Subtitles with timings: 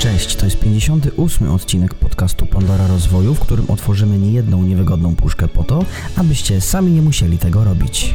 [0.00, 5.64] Cześć, to jest 58 odcinek podcastu Pandora Rozwoju, w którym otworzymy niejedną niewygodną puszkę po
[5.64, 5.84] to,
[6.16, 8.14] abyście sami nie musieli tego robić.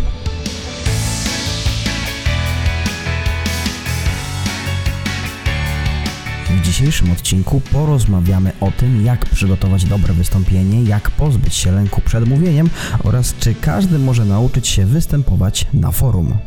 [6.50, 12.28] W dzisiejszym odcinku porozmawiamy o tym, jak przygotować dobre wystąpienie, jak pozbyć się lęku przed
[12.28, 12.70] mówieniem
[13.04, 16.38] oraz czy każdy może nauczyć się występować na forum.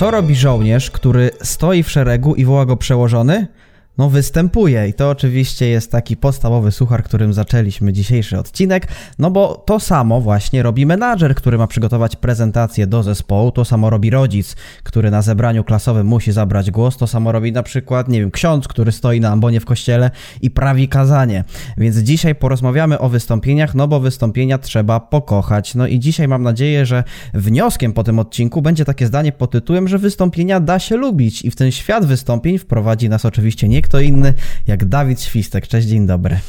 [0.00, 3.46] Co robi żołnierz, który stoi w szeregu i woła go przełożony?
[3.98, 9.54] No występuje i to oczywiście jest taki podstawowy suchar, którym zaczęliśmy dzisiejszy odcinek, no bo
[9.66, 14.56] to samo właśnie robi menadżer, który ma przygotować prezentację do zespołu, to samo robi rodzic,
[14.82, 18.68] który na zebraniu klasowym musi zabrać głos, to samo robi na przykład, nie wiem, ksiądz,
[18.68, 20.10] który stoi na ambonie w kościele
[20.42, 21.44] i prawi kazanie.
[21.78, 25.74] Więc dzisiaj porozmawiamy o wystąpieniach, no bo wystąpienia trzeba pokochać.
[25.74, 27.04] No i dzisiaj mam nadzieję, że
[27.34, 31.50] wnioskiem po tym odcinku będzie takie zdanie pod tytułem, że wystąpienia da się lubić i
[31.50, 34.34] w ten świat wystąpień wprowadzi nas oczywiście nie kto inny
[34.66, 35.68] jak Dawid Świstek.
[35.68, 36.40] Cześć, dzień dobry.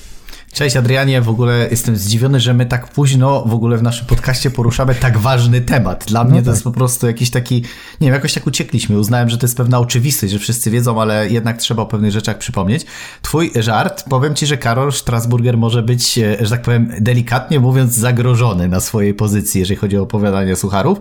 [0.53, 4.51] Cześć Adrianie, w ogóle jestem zdziwiony, że my tak późno w ogóle w naszym podcaście
[4.51, 6.05] poruszamy tak ważny temat.
[6.07, 6.45] Dla mnie no tak.
[6.45, 7.55] to jest po prostu jakiś taki,
[8.01, 8.99] nie wiem, jakoś tak uciekliśmy.
[8.99, 12.37] Uznałem, że to jest pewna oczywistość, że wszyscy wiedzą, ale jednak trzeba o pewnych rzeczach
[12.37, 12.85] przypomnieć.
[13.21, 17.93] Twój żart, powiem ci, że Karol Strasburger może być, e, że tak powiem, delikatnie mówiąc,
[17.93, 20.97] zagrożony na swojej pozycji, jeżeli chodzi o opowiadanie sucharów.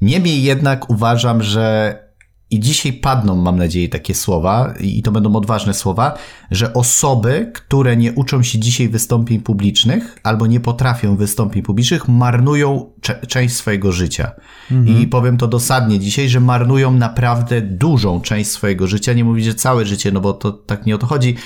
[0.00, 2.09] Niemniej jednak uważam, że
[2.50, 6.14] i dzisiaj padną, mam nadzieję, takie słowa, i to będą odważne słowa,
[6.50, 12.92] że osoby, które nie uczą się dzisiaj wystąpień publicznych albo nie potrafią wystąpień publicznych, marnują
[13.00, 14.30] cze- część swojego życia.
[14.70, 14.98] Mhm.
[14.98, 19.12] I powiem to dosadnie dzisiaj, że marnują naprawdę dużą część swojego życia.
[19.12, 21.36] Nie mówić, że całe życie, no bo to tak nie o to chodzi.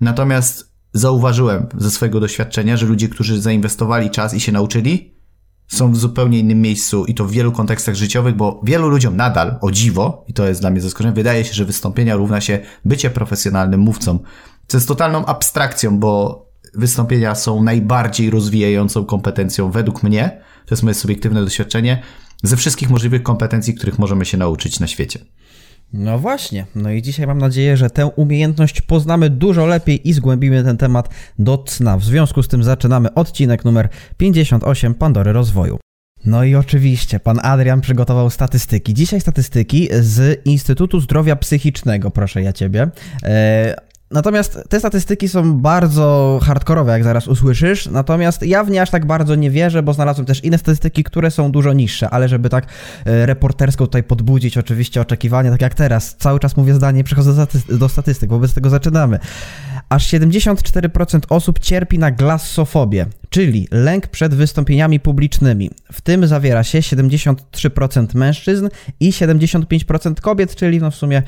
[0.00, 5.13] Natomiast zauważyłem ze swojego doświadczenia, że ludzie, którzy zainwestowali czas i się nauczyli,
[5.68, 9.58] są w zupełnie innym miejscu i to w wielu kontekstach życiowych, bo wielu ludziom nadal,
[9.60, 13.10] o dziwo, i to jest dla mnie zaskoczenie, wydaje się, że wystąpienia równa się bycie
[13.10, 14.18] profesjonalnym mówcą,
[14.66, 16.44] co jest totalną abstrakcją, bo
[16.74, 22.02] wystąpienia są najbardziej rozwijającą kompetencją według mnie, to jest moje subiektywne doświadczenie,
[22.42, 25.18] ze wszystkich możliwych kompetencji, których możemy się nauczyć na świecie.
[25.96, 26.66] No właśnie.
[26.74, 31.08] No i dzisiaj mam nadzieję, że tę umiejętność poznamy dużo lepiej i zgłębimy ten temat
[31.38, 31.96] do cna.
[31.98, 35.78] W związku z tym zaczynamy odcinek numer 58 Pandory Rozwoju.
[36.24, 38.94] No i oczywiście, pan Adrian przygotował statystyki.
[38.94, 42.88] Dzisiaj statystyki z Instytutu Zdrowia Psychicznego, proszę ja ciebie.
[43.22, 43.74] E,
[44.10, 47.86] Natomiast te statystyki są bardzo hardkorowe, jak zaraz usłyszysz.
[47.86, 51.30] Natomiast ja w nie aż tak bardzo nie wierzę, bo znalazłem też inne statystyki, które
[51.30, 52.66] są dużo niższe, ale żeby tak
[53.06, 57.88] e, reportersko tutaj podbudzić oczywiście oczekiwania, tak jak teraz, cały czas mówię zdanie przechodzę do
[57.88, 59.18] statystyk, wobec tego zaczynamy.
[59.88, 65.70] Aż 74% osób cierpi na glassofobię, czyli lęk przed wystąpieniami publicznymi.
[65.92, 68.68] W tym zawiera się 73% mężczyzn
[69.00, 71.22] i 75% kobiet, czyli no w sumie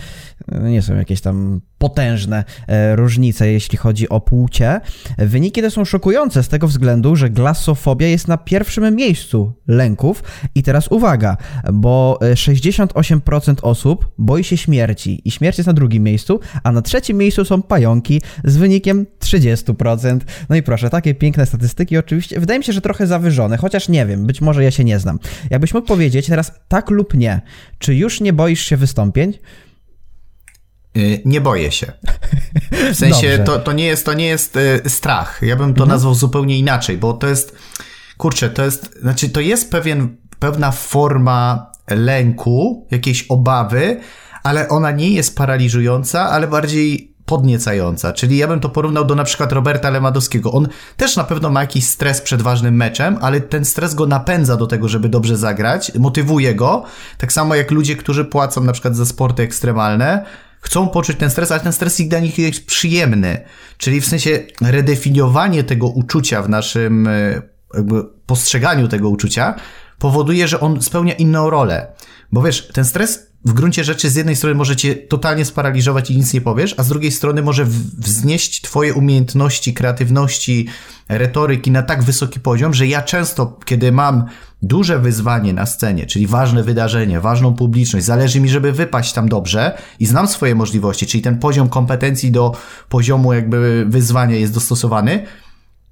[0.48, 4.80] e, nie są jakieś tam potężne e, różnice, jeśli chodzi o płcie.
[5.18, 10.22] Wyniki te są szokujące z tego względu, że glasofobia jest na pierwszym miejscu lęków.
[10.54, 11.36] I teraz uwaga,
[11.72, 16.82] bo 68% e, osób boi się śmierci i śmierć jest na drugim miejscu, a na
[16.82, 20.20] trzecim miejscu są pająki z wynikiem 30%.
[20.48, 22.40] No i proszę, takie piękne statystyki oczywiście.
[22.40, 25.18] Wydaje mi się, że trochę zawyżone, chociaż nie wiem, być może ja się nie znam.
[25.50, 27.40] Jakbyś mógł powiedzieć teraz tak lub nie,
[27.78, 29.32] czy już nie boisz się wystąpień?
[30.96, 31.92] Y, nie boję się.
[32.92, 35.40] W sensie to, to, nie jest, to nie jest y, strach.
[35.42, 35.88] Ja bym to mhm.
[35.88, 37.56] nazwał zupełnie inaczej, bo to jest,
[38.16, 44.00] kurczę, to jest, znaczy to jest pewien, pewna forma lęku, jakiejś obawy,
[44.42, 48.12] ale ona nie jest paraliżująca, ale bardziej podniecająca.
[48.12, 50.52] Czyli ja bym to porównał do na przykład Roberta Lewandowskiego.
[50.52, 54.56] On też na pewno ma jakiś stres przed ważnym meczem, ale ten stres go napędza
[54.56, 56.84] do tego, żeby dobrze zagrać, motywuje go.
[57.18, 60.24] Tak samo jak ludzie, którzy płacą na przykład za sporty ekstremalne,
[60.60, 63.40] chcą poczuć ten stres, ale ten stres ich dla nich jest przyjemny.
[63.78, 67.42] Czyli w sensie redefiniowanie tego uczucia w naszym e,
[67.74, 69.54] jakby postrzeganiu tego uczucia
[69.98, 71.86] powoduje, że on spełnia inną rolę.
[72.32, 76.16] Bo wiesz, ten stres w gruncie rzeczy z jednej strony może cię totalnie sparaliżować i
[76.16, 77.64] nic nie powiesz, a z drugiej strony może
[77.98, 80.66] wznieść twoje umiejętności, kreatywności,
[81.08, 84.24] retoryki na tak wysoki poziom, że ja często, kiedy mam
[84.62, 89.78] duże wyzwanie na scenie, czyli ważne wydarzenie, ważną publiczność, zależy mi, żeby wypaść tam dobrze
[90.00, 92.52] i znam swoje możliwości, czyli ten poziom kompetencji do
[92.88, 95.26] poziomu jakby wyzwania jest dostosowany,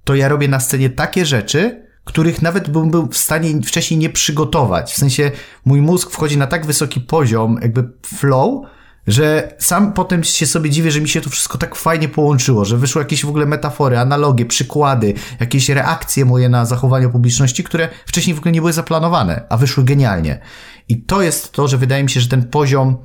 [0.04, 4.10] to ja robię na scenie takie rzeczy, których nawet bym był w stanie wcześniej nie
[4.10, 4.92] przygotować.
[4.92, 5.30] W sensie
[5.64, 8.64] mój mózg wchodzi na tak wysoki poziom, jakby flow,
[9.06, 12.76] że sam potem się sobie dziwię, że mi się to wszystko tak fajnie połączyło, że
[12.78, 18.36] wyszły jakieś w ogóle metafory, analogie, przykłady, jakieś reakcje moje na zachowanie publiczności, które wcześniej
[18.36, 20.40] w ogóle nie były zaplanowane, a wyszły genialnie.
[20.88, 22.96] I to jest to, że wydaje mi się, że ten poziom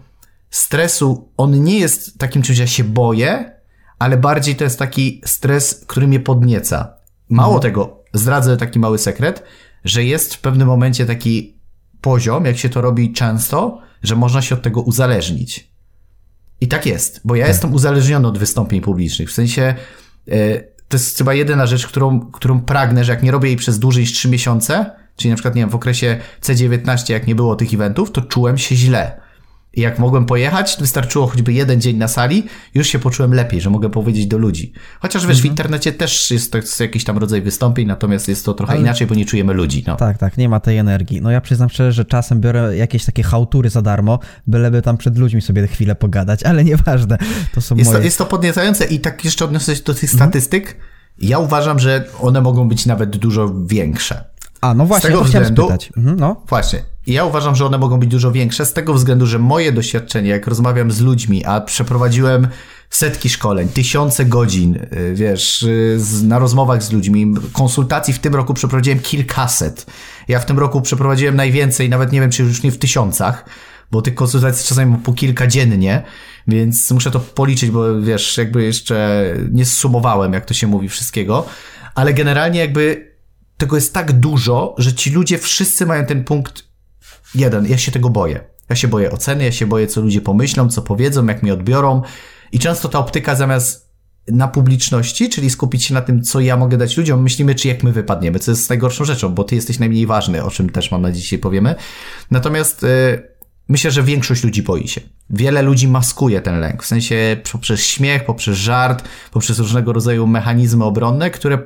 [0.49, 3.51] stresu, on nie jest takim czymś, ja się boję,
[3.99, 6.98] ale bardziej to jest taki stres, który mnie podnieca.
[7.29, 7.61] Mało mhm.
[7.61, 9.43] tego, zdradzę taki mały sekret,
[9.85, 11.59] że jest w pewnym momencie taki
[12.01, 15.69] poziom, jak się to robi często, że można się od tego uzależnić.
[16.61, 17.49] I tak jest, bo ja tak.
[17.49, 19.29] jestem uzależniony od wystąpień publicznych.
[19.29, 19.75] W sensie,
[20.27, 23.79] e, to jest chyba jedyna rzecz, którą, którą pragnę, że jak nie robię jej przez
[23.79, 27.55] dłużej niż 3 miesiące, czyli na przykład, nie wiem, w okresie C19, jak nie było
[27.55, 29.21] tych eventów, to czułem się źle.
[29.73, 32.43] I jak mogłem pojechać, wystarczyło choćby jeden dzień na sali,
[32.75, 34.73] już się poczułem lepiej, że mogę powiedzieć do ludzi.
[34.99, 35.41] Chociaż wiesz, mhm.
[35.41, 38.81] w internecie też jest to jest jakiś tam rodzaj wystąpień, natomiast jest to trochę Ale...
[38.81, 39.83] inaczej, bo nie czujemy ludzi.
[39.87, 39.95] No.
[39.95, 41.21] Tak, tak, nie ma tej energii.
[41.21, 45.17] No ja przyznam szczerze, że czasem biorę jakieś takie hałtury za darmo, byleby tam przed
[45.17, 47.17] ludźmi sobie chwilę pogadać, ale nieważne.
[47.53, 47.99] To są jest, moje...
[47.99, 50.17] to, jest to podniecające i tak jeszcze odniosę się do tych mhm.
[50.17, 50.77] statystyk.
[51.21, 54.23] Ja uważam, że one mogą być nawet dużo większe.
[54.61, 55.69] A, no właśnie, z tego względu.
[55.97, 56.41] Mhm, no.
[56.47, 56.81] Właśnie.
[57.07, 60.47] Ja uważam, że one mogą być dużo większe z tego względu, że moje doświadczenie, jak
[60.47, 62.47] rozmawiam z ludźmi, a przeprowadziłem
[62.89, 68.53] setki szkoleń, tysiące godzin, y, wiesz, y, na rozmowach z ludźmi, konsultacji w tym roku
[68.53, 69.85] przeprowadziłem kilkaset.
[70.27, 73.45] Ja w tym roku przeprowadziłem najwięcej, nawet nie wiem, czy już nie w tysiącach,
[73.91, 76.03] bo tych konsultacji czasami po kilka dziennie,
[76.47, 81.45] więc muszę to policzyć, bo wiesz, jakby jeszcze nie zsumowałem, jak to się mówi, wszystkiego,
[81.95, 83.08] ale generalnie jakby
[83.59, 86.63] tego jest tak dużo, że ci ludzie wszyscy mają ten punkt
[87.35, 87.65] jeden.
[87.65, 88.39] Ja się tego boję.
[88.69, 92.01] Ja się boję oceny, ja się boję, co ludzie pomyślą, co powiedzą, jak mnie odbiorą.
[92.51, 93.89] I często ta optyka zamiast
[94.27, 97.83] na publiczności, czyli skupić się na tym, co ja mogę dać ludziom, myślimy, czy jak
[97.83, 101.01] my wypadniemy, co jest najgorszą rzeczą, bo ty jesteś najmniej ważny, o czym też mam
[101.01, 101.75] na dzisiaj powiemy.
[102.31, 102.89] Natomiast yy,
[103.67, 105.01] myślę, że większość ludzi boi się.
[105.29, 110.85] Wiele ludzi maskuje ten lęk, w sensie poprzez śmiech, poprzez żart, poprzez różnego rodzaju mechanizmy
[110.85, 111.57] obronne, które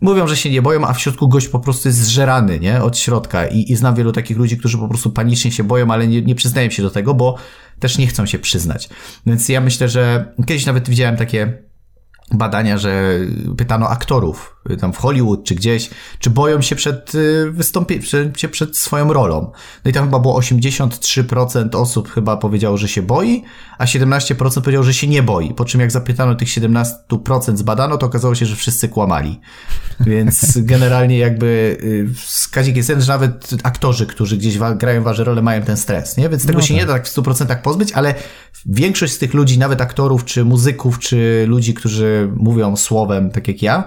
[0.00, 2.82] mówią, że się nie boją, a w środku gość po prostu jest zżerany, nie?
[2.82, 3.46] Od środka.
[3.46, 6.34] I, i znam wielu takich ludzi, którzy po prostu panicznie się boją, ale nie, nie
[6.34, 7.36] przyznają się do tego, bo
[7.80, 8.88] też nie chcą się przyznać.
[9.26, 11.58] Więc ja myślę, że kiedyś nawet widziałem takie
[12.32, 13.20] badania, że
[13.56, 18.76] pytano aktorów tam w Hollywood czy gdzieś, czy boją się przed y, wystąpieniem, przed, przed
[18.76, 19.52] swoją rolą.
[19.84, 23.44] No i tam chyba było 83% osób chyba powiedziało, że się boi,
[23.78, 25.54] a 17% powiedziało, że się nie boi.
[25.54, 29.40] Po czym jak zapytano tych 17% zbadano, to okazało się, że wszyscy kłamali.
[30.00, 31.78] Więc generalnie jakby
[32.14, 36.16] wskazik y, jest ten, że nawet aktorzy, którzy gdzieś grają ważne role, mają ten stres,
[36.16, 36.28] nie?
[36.28, 36.80] Więc tego no się tak.
[36.80, 38.14] nie da tak w 100% pozbyć, ale
[38.66, 43.62] większość z tych ludzi, nawet aktorów, czy muzyków, czy ludzi, którzy mówią słowem, tak jak
[43.62, 43.84] ja,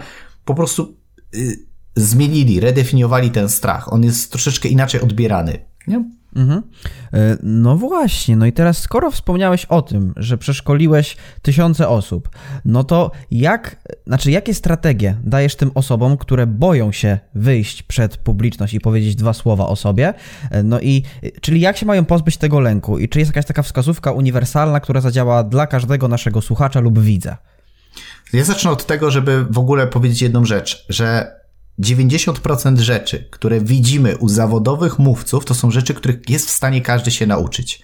[0.48, 0.98] po prostu
[1.36, 1.58] y,
[1.96, 3.94] zmienili, redefiniowali ten strach.
[3.94, 5.60] On jest troszeczkę inaczej odbierany.
[5.88, 6.04] Nie?
[6.36, 6.64] Mhm.
[7.14, 12.30] E, no właśnie, no i teraz skoro wspomniałeś o tym, że przeszkoliłeś tysiące osób,
[12.66, 13.76] no to jak,
[14.08, 19.34] znaczy jakie strategie dajesz tym osobom, które boją się wyjść przed publiczność i powiedzieć dwa
[19.34, 20.14] słowa o sobie?
[20.52, 21.04] E, no i,
[21.42, 25.02] czyli jak się mają pozbyć tego lęku i czy jest jakaś taka wskazówka uniwersalna, która
[25.02, 27.38] zadziała dla każdego naszego słuchacza lub widza?
[28.34, 31.38] Ja zacznę od tego, żeby w ogóle powiedzieć jedną rzecz, że
[31.80, 37.12] 90% rzeczy, które widzimy u zawodowych mówców, to są rzeczy, których jest w stanie każdy
[37.12, 37.82] się nauczyć.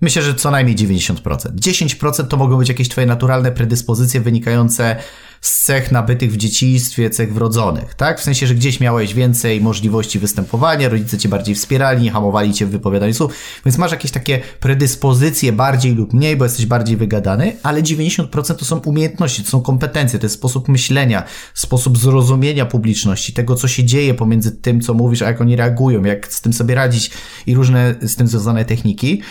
[0.00, 1.14] Myślę, że co najmniej 90%.
[1.54, 4.96] 10% to mogą być jakieś twoje naturalne predyspozycje wynikające
[5.42, 8.20] z cech nabytych w dzieciństwie, cech wrodzonych, tak?
[8.20, 12.66] W sensie, że gdzieś miałeś więcej możliwości występowania, rodzice cię bardziej wspierali, nie hamowali cię
[12.66, 13.32] w wypowiadaniu słów,
[13.64, 18.64] więc masz jakieś takie predyspozycje bardziej lub mniej, bo jesteś bardziej wygadany, ale 90% to
[18.64, 21.22] są umiejętności, to są kompetencje, to jest sposób myślenia,
[21.54, 26.04] sposób zrozumienia publiczności, tego, co się dzieje pomiędzy tym, co mówisz, a jak oni reagują,
[26.04, 27.10] jak z tym sobie radzić
[27.46, 29.22] i różne z tym związane techniki.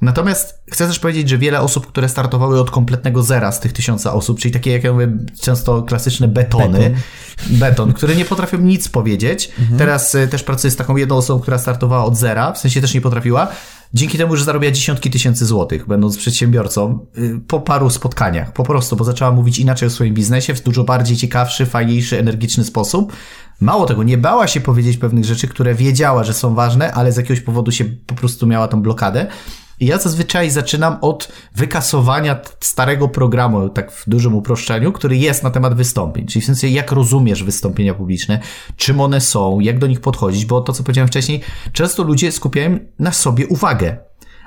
[0.00, 4.12] Natomiast chcę też powiedzieć, że wiele osób, które startowały od kompletnego zera z tych tysiąca
[4.12, 8.88] osób, czyli takie, jak ja mówię, często klasyczne betony, beton, beton które nie potrafią nic
[8.88, 9.50] powiedzieć.
[9.60, 9.78] Mhm.
[9.78, 12.94] Teraz y, też pracuję z taką jedną osobą, która startowała od zera, w sensie też
[12.94, 13.48] nie potrafiła.
[13.94, 18.96] Dzięki temu, że zarabia dziesiątki tysięcy złotych, będąc przedsiębiorcą, y, po paru spotkaniach, po prostu,
[18.96, 23.12] bo zaczęła mówić inaczej o swoim biznesie, w dużo bardziej ciekawszy, fajniejszy, energiczny sposób.
[23.60, 27.16] Mało tego, nie bała się powiedzieć pewnych rzeczy, które wiedziała, że są ważne, ale z
[27.16, 29.26] jakiegoś powodu się po prostu miała tą blokadę.
[29.80, 35.74] Ja zazwyczaj zaczynam od wykasowania starego programu, tak w dużym uproszczeniu, który jest na temat
[35.74, 36.26] wystąpień.
[36.26, 38.40] Czyli w sensie, jak rozumiesz wystąpienia publiczne,
[38.76, 41.40] czym one są, jak do nich podchodzić, bo to, co powiedziałem wcześniej,
[41.72, 43.96] często ludzie skupiają na sobie uwagę.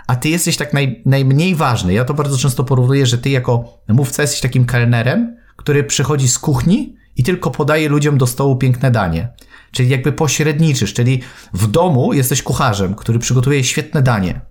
[0.07, 1.93] A ty jesteś tak naj, najmniej ważny.
[1.93, 6.39] Ja to bardzo często porównuję, że ty jako mówca jesteś takim kelnerem, który przychodzi z
[6.39, 9.29] kuchni i tylko podaje ludziom do stołu piękne danie.
[9.71, 11.21] Czyli jakby pośredniczysz, czyli
[11.53, 14.50] w domu jesteś kucharzem, który przygotuje świetne danie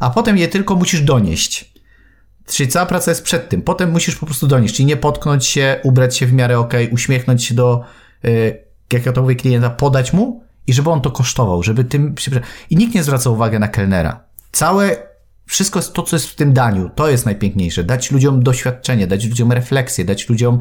[0.00, 1.72] a potem je tylko musisz donieść.
[2.46, 3.62] Czyli cała praca jest przed tym.
[3.62, 7.44] Potem musisz po prostu donieść, czyli nie potknąć się, ubrać się w miarę ok, uśmiechnąć
[7.44, 7.84] się do,
[8.22, 12.14] yy, jak ja to mówię, klienta, podać mu i żeby on to kosztował, żeby tym
[12.18, 12.30] się...
[12.70, 14.20] I nikt nie zwraca uwagi na kelnera.
[14.52, 14.96] Całe
[15.46, 17.84] wszystko to, co jest w tym daniu, to jest najpiękniejsze.
[17.84, 20.58] Dać ludziom doświadczenie, dać ludziom refleksję, dać ludziom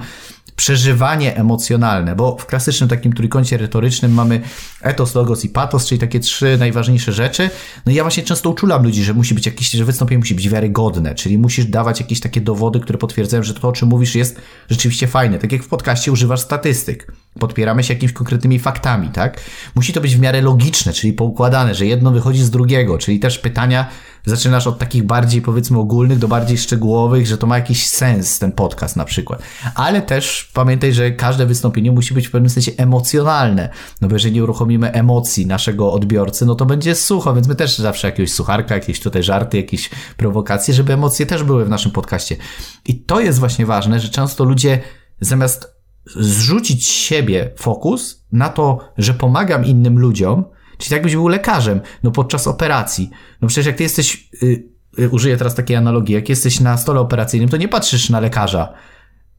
[0.57, 4.41] przeżywanie emocjonalne, bo w klasycznym takim trójkącie retorycznym mamy
[4.81, 7.49] etos, logos i patos, czyli takie trzy najważniejsze rzeczy.
[7.85, 10.49] No i ja właśnie często uczulam ludzi, że musi być jakieś, że wystąpienie musi być
[10.49, 14.41] wiarygodne, czyli musisz dawać jakieś takie dowody, które potwierdzają, że to, o czym mówisz, jest
[14.69, 15.39] rzeczywiście fajne.
[15.39, 17.11] Tak jak w podcaście używasz statystyk.
[17.39, 19.41] Podpieramy się jakimiś konkretnymi faktami, tak?
[19.75, 23.39] Musi to być w miarę logiczne, czyli poukładane, że jedno wychodzi z drugiego, czyli też
[23.39, 23.89] pytania
[24.25, 28.51] zaczynasz od takich bardziej powiedzmy ogólnych do bardziej szczegółowych, że to ma jakiś sens ten
[28.51, 29.41] podcast na przykład.
[29.75, 33.69] Ale też pamiętaj, że każde wystąpienie musi być w pewnym sensie emocjonalne,
[34.01, 37.77] no bo jeżeli nie uruchomimy emocji naszego odbiorcy, no to będzie sucho, więc my też
[37.77, 42.35] zawsze jakiegoś sucharka, jakieś tutaj żarty, jakieś prowokacje, żeby emocje też były w naszym podcaście.
[42.85, 44.79] I to jest właśnie ważne, że często ludzie
[45.21, 45.76] zamiast
[46.15, 50.45] zrzucić siebie fokus na to, że pomagam innym ludziom,
[50.77, 53.09] Czyli jakbyś był lekarzem, no podczas operacji.
[53.41, 54.63] No przecież jak ty jesteś, yy,
[54.97, 58.73] yy, użyję teraz takiej analogii, jak jesteś na stole operacyjnym, to nie patrzysz na lekarza.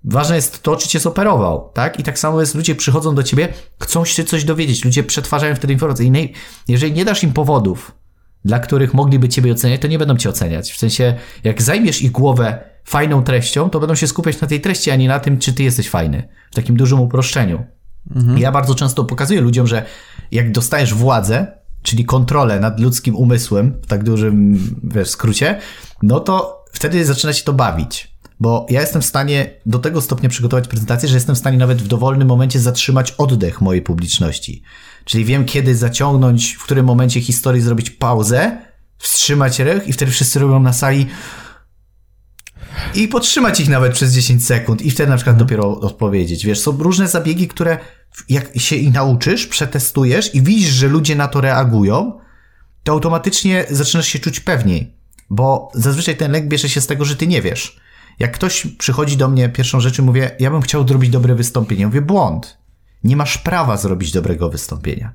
[0.04, 2.00] Ważne jest to, czy cię zoperował, tak?
[2.00, 3.48] I tak samo jest, ludzie przychodzą do ciebie,
[3.82, 6.06] chcą się coś dowiedzieć, ludzie przetwarzają wtedy informacje.
[6.06, 6.32] I
[6.68, 7.94] jeżeli nie dasz im powodów,
[8.44, 10.72] dla których mogliby ciebie oceniać, to nie będą cię oceniać.
[10.72, 14.90] W sensie, jak zajmiesz ich głowę fajną treścią, to będą się skupiać na tej treści,
[14.90, 16.28] a nie na tym, czy ty jesteś fajny.
[16.50, 17.64] W takim dużym uproszczeniu.
[18.16, 18.38] Mhm.
[18.38, 19.84] Ja bardzo często pokazuję ludziom, że
[20.32, 21.46] jak dostajesz władzę,
[21.82, 25.58] czyli kontrolę nad ludzkim umysłem, w tak dużym wiesz, skrócie,
[26.02, 28.18] no to wtedy zaczyna się to bawić.
[28.40, 31.82] Bo ja jestem w stanie do tego stopnia przygotować prezentację, że jestem w stanie nawet
[31.82, 34.62] w dowolnym momencie zatrzymać oddech mojej publiczności.
[35.04, 38.58] Czyli wiem, kiedy zaciągnąć, w którym momencie historii zrobić pauzę,
[38.98, 41.06] wstrzymać rech i wtedy wszyscy robią na sali
[42.94, 45.46] i podtrzymać ich nawet przez 10 sekund i wtedy na przykład mhm.
[45.46, 46.46] dopiero odpowiedzieć.
[46.46, 47.78] Wiesz, są różne zabiegi, które
[48.28, 52.20] jak się ich nauczysz, przetestujesz i widzisz, że ludzie na to reagują,
[52.82, 54.94] to automatycznie zaczynasz się czuć pewniej.
[55.30, 57.80] Bo zazwyczaj ten lęk bierze się z tego, że ty nie wiesz.
[58.18, 61.86] Jak ktoś przychodzi do mnie, pierwszą rzecz mówię, ja bym chciał zrobić dobre wystąpienie.
[61.86, 62.58] Mówię, błąd.
[63.04, 65.12] Nie masz prawa zrobić dobrego wystąpienia.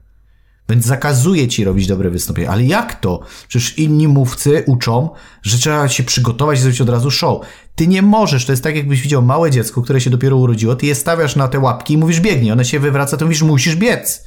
[0.69, 2.49] Więc zakazuje ci robić dobre wystąpienie.
[2.49, 3.19] Ale jak to?
[3.47, 5.09] Przecież inni mówcy uczą,
[5.41, 7.41] że trzeba się przygotować i zrobić od razu show.
[7.75, 8.45] Ty nie możesz.
[8.45, 11.47] To jest tak, jakbyś widział małe dziecko, które się dopiero urodziło, ty je stawiasz na
[11.47, 12.51] te łapki i mówisz biegnij.
[12.51, 14.23] One się wywraca, to mówisz musisz biec.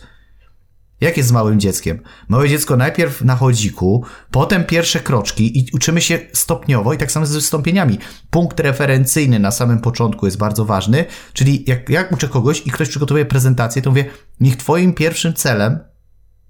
[1.00, 2.02] Jak jest z małym dzieckiem?
[2.28, 7.26] Małe dziecko najpierw na chodziku, potem pierwsze kroczki i uczymy się stopniowo i tak samo
[7.26, 7.98] z wystąpieniami.
[8.30, 12.88] Punkt referencyjny na samym początku jest bardzo ważny, czyli jak, jak uczę kogoś i ktoś
[12.88, 14.04] przygotowuje prezentację, to mówię,
[14.40, 15.78] niech twoim pierwszym celem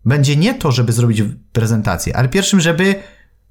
[0.06, 1.22] będzie nie to, żeby zrobić
[1.52, 2.94] prezentację, ale pierwszym, żeby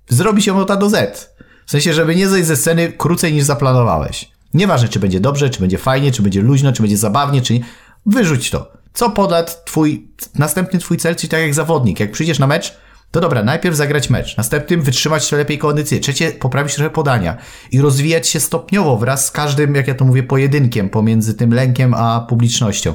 [0.09, 1.35] zrobić ją od A do Z.
[1.65, 4.31] W sensie, żeby nie zejść ze sceny krócej niż zaplanowałeś.
[4.53, 7.59] Nieważne, czy będzie dobrze, czy będzie fajnie, czy będzie luźno, czy będzie zabawnie, czy nie.
[8.05, 8.71] Wyrzuć to.
[8.93, 11.99] Co poda twój, następny twój cel, czyli tak jak zawodnik.
[11.99, 12.77] Jak przyjdziesz na mecz,
[13.11, 17.37] to dobra, najpierw zagrać mecz, następnym wytrzymać lepiej kondycję, trzecie poprawić trochę podania
[17.71, 21.93] i rozwijać się stopniowo wraz z każdym, jak ja to mówię, pojedynkiem pomiędzy tym lękiem
[21.93, 22.93] a publicznością.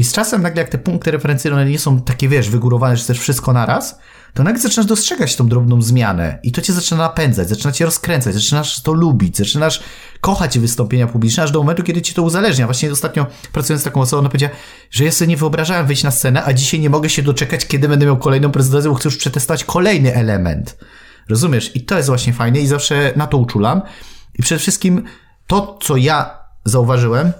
[0.00, 3.18] I z czasem nagle jak te punkty referencyjne nie są takie, wiesz, wygórowane, że chcesz
[3.18, 3.98] wszystko naraz,
[4.34, 8.34] to nagle zaczynasz dostrzegać tą drobną zmianę i to cię zaczyna napędzać, zaczyna cię rozkręcać,
[8.34, 9.82] zaczynasz to lubić, zaczynasz
[10.20, 12.66] kochać wystąpienia publiczne, aż do momentu, kiedy ci to uzależnia.
[12.66, 14.54] Właśnie ostatnio pracując z taką osobą, ona powiedziała,
[14.90, 17.88] że ja sobie nie wyobrażałem wyjść na scenę, a dzisiaj nie mogę się doczekać, kiedy
[17.88, 20.78] będę miał kolejną prezentację, bo chcę już przetestować kolejny element.
[21.28, 21.76] Rozumiesz?
[21.76, 23.82] I to jest właśnie fajne i zawsze na to uczulam.
[24.38, 25.04] I przede wszystkim
[25.46, 27.32] to, co ja zauważyłem,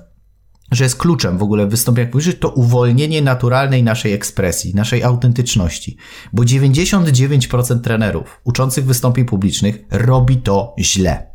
[0.70, 5.96] że jest kluczem w ogóle w wystąpieniach publicznych, to uwolnienie naturalnej naszej ekspresji, naszej autentyczności.
[6.32, 11.29] Bo 99% trenerów uczących wystąpień publicznych robi to źle.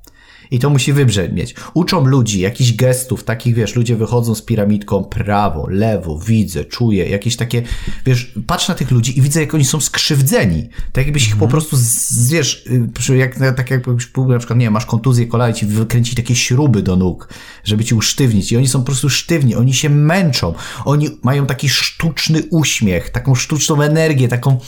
[0.52, 1.56] I to musi wybrzmieć.
[1.74, 7.36] Uczą ludzi jakichś gestów, takich wiesz, ludzie wychodzą z piramidką prawo, lewo, widzę, czuję, jakieś
[7.36, 7.62] takie,
[8.06, 10.70] wiesz, patrz na tych ludzi i widzę, jak oni są skrzywdzeni.
[10.92, 11.52] Tak jakbyś ich po mhm.
[11.52, 12.66] prostu, z, wiesz,
[13.10, 16.36] y, jak, tak jakbyś na przykład, nie wiem, masz kontuzję kolana i ci wykręcić takie
[16.36, 17.30] śruby do nóg,
[17.64, 18.52] żeby ci usztywnić.
[18.52, 20.54] I oni są po prostu sztywni, oni się męczą.
[20.86, 24.60] Oni mają taki sztuczny uśmiech, taką sztuczną energię, taką,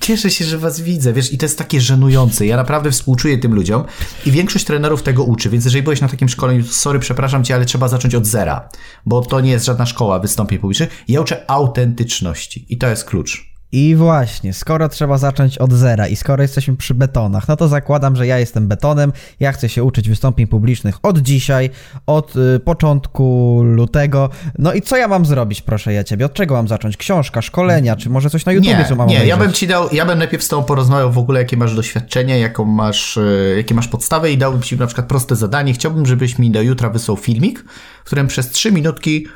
[0.00, 2.46] Cieszę się, że was widzę, wiesz, i to jest takie żenujące.
[2.46, 3.84] Ja naprawdę współczuję tym ludziom
[4.26, 7.64] i większość trenerów tego uczy, więc jeżeli byłeś na takim szkoleniu, sorry, przepraszam cię, ale
[7.64, 8.68] trzeba zacząć od zera,
[9.06, 11.04] bo to nie jest żadna szkoła wystąpień publicznych.
[11.08, 13.53] Ja uczę autentyczności i to jest klucz.
[13.74, 18.16] I właśnie, skoro trzeba zacząć od zera i skoro jesteśmy przy betonach, no to zakładam,
[18.16, 21.70] że ja jestem betonem, ja chcę się uczyć wystąpień publicznych od dzisiaj,
[22.06, 24.30] od y, początku lutego.
[24.58, 26.26] No i co ja mam zrobić, proszę ja ciebie?
[26.26, 26.96] Od czego mam zacząć?
[26.96, 29.28] Książka, szkolenia, czy może coś na YouTubie, nie, co mam Nie, obejrzeć?
[29.28, 32.38] ja bym ci dał, ja bym najpierw z tobą porozmawiał w ogóle, jakie masz doświadczenie,
[32.38, 35.72] jaką masz, y, jakie masz podstawę i dałbym ci na przykład proste zadanie.
[35.72, 37.64] Chciałbym, żebyś mi do jutra wysłał filmik,
[38.02, 39.26] w którym przez trzy minutki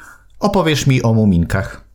[0.40, 1.87] opowiesz mi o muminkach.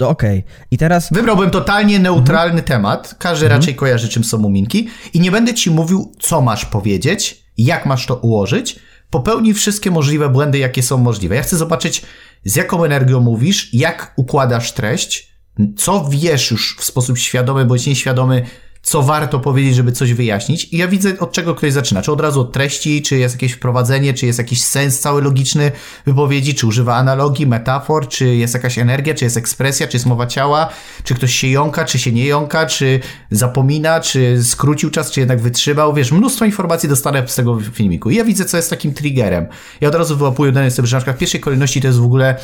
[0.00, 1.08] Okej, i teraz...
[1.12, 3.14] Wybrałbym totalnie neutralny temat.
[3.18, 4.88] Każdy raczej kojarzy, czym są muminki.
[5.14, 8.78] I nie będę ci mówił, co masz powiedzieć, jak masz to ułożyć.
[9.10, 11.36] Popełnij wszystkie możliwe błędy, jakie są możliwe.
[11.36, 12.02] Ja chcę zobaczyć,
[12.44, 15.32] z jaką energią mówisz, jak układasz treść,
[15.76, 18.46] co wiesz już w sposób świadomy bądź nieświadomy,
[18.82, 20.64] co warto powiedzieć, żeby coś wyjaśnić.
[20.64, 22.02] I ja widzę, od czego ktoś zaczyna.
[22.02, 25.72] Czy od razu od treści, czy jest jakieś wprowadzenie, czy jest jakiś sens cały logiczny
[26.06, 30.26] wypowiedzi, czy używa analogii, metafor, czy jest jakaś energia, czy jest ekspresja, czy jest mowa
[30.26, 30.68] ciała,
[31.04, 35.40] czy ktoś się jąka, czy się nie jąka, czy zapomina, czy skrócił czas, czy jednak
[35.40, 35.94] wytrzymał.
[35.94, 38.10] Wiesz, mnóstwo informacji dostanę z tego filmiku.
[38.10, 39.46] I ja widzę, co jest takim triggerem.
[39.80, 42.04] Ja od razu wyłapuję dane sobie, że na przykład w pierwszej kolejności to jest w
[42.04, 42.36] ogóle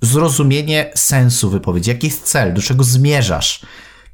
[0.00, 1.90] zrozumienie sensu wypowiedzi.
[1.90, 2.54] Jaki jest cel?
[2.54, 3.60] Do czego zmierzasz?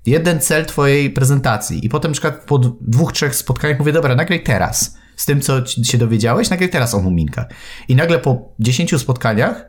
[0.06, 4.42] Jeden cel twojej prezentacji i potem na przykład po dwóch, trzech spotkaniach mówię, dobra, nagraj
[4.42, 7.46] teraz z tym, co się dowiedziałeś, nagraj teraz o muminkach.
[7.88, 9.64] I nagle po dziesięciu spotkaniach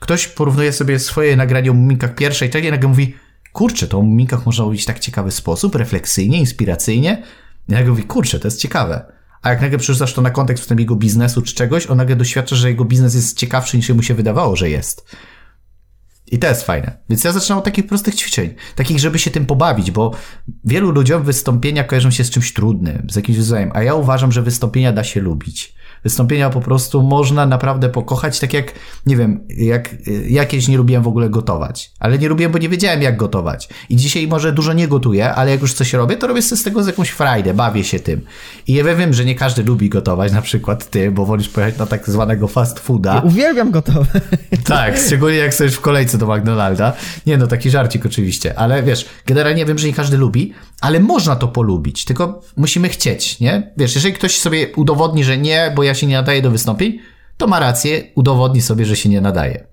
[0.00, 3.14] ktoś porównuje sobie swoje nagranie o muminkach pierwszej, trzeciej i nagle mówi,
[3.52, 7.22] kurczę, to o muminkach można mówić w tak ciekawy sposób, refleksyjnie, inspiracyjnie.
[7.68, 9.12] I nagle mówi, kurczę, to jest ciekawe.
[9.42, 12.16] A jak nagle przerzucasz to na kontekst w tym jego biznesu czy czegoś, on nagle
[12.16, 15.16] doświadcza, że jego biznes jest ciekawszy niż mu się wydawało, że jest.
[16.32, 16.96] I to jest fajne.
[17.10, 18.54] Więc ja zaczynam od takich prostych ćwiczeń.
[18.76, 20.10] Takich, żeby się tym pobawić, bo
[20.64, 24.42] wielu ludziom wystąpienia kojarzą się z czymś trudnym, z jakimś wyzwaniem, a ja uważam, że
[24.42, 25.74] wystąpienia da się lubić.
[26.04, 28.72] Wystąpienia po prostu można naprawdę pokochać, tak jak,
[29.06, 29.94] nie wiem, jak
[30.28, 31.92] ja kiedyś nie lubiłem w ogóle gotować.
[32.00, 33.68] Ale nie lubiłem, bo nie wiedziałem jak gotować.
[33.88, 36.64] I dzisiaj może dużo nie gotuję, ale jak już coś robię, to robię sobie z
[36.64, 38.20] tego z jakąś frajdę, bawię się tym.
[38.66, 41.86] I ja wiem, że nie każdy lubi gotować, na przykład ty, bo wolisz pojechać na
[41.86, 43.20] tak zwanego fast fooda.
[43.24, 44.20] Uwielbiam gotowe.
[44.64, 46.92] Tak, szczególnie jak stoisz w kolejce do McDonalda.
[47.26, 51.36] Nie no, taki żarcik oczywiście, ale wiesz, generalnie wiem, że nie każdy lubi, ale można
[51.36, 53.72] to polubić, tylko musimy chcieć, nie?
[53.76, 56.98] Wiesz, jeżeli ktoś sobie udowodni, że nie, bo ja się nie nadaję do wystąpień,
[57.36, 59.72] to ma rację, udowodni sobie, że się nie nadaje.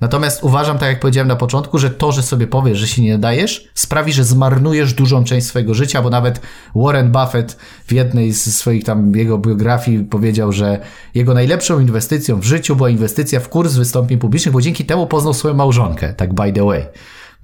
[0.00, 3.12] Natomiast uważam, tak jak powiedziałem na początku, że to, że sobie powiesz, że się nie
[3.12, 6.40] nadajesz, sprawi, że zmarnujesz dużą część swojego życia, bo nawet
[6.74, 10.80] Warren Buffett w jednej z swoich tam jego biografii powiedział, że
[11.14, 15.34] jego najlepszą inwestycją w życiu była inwestycja w kurs wystąpień publicznych, bo dzięki temu poznał
[15.34, 16.82] swoją małżonkę, tak by the way.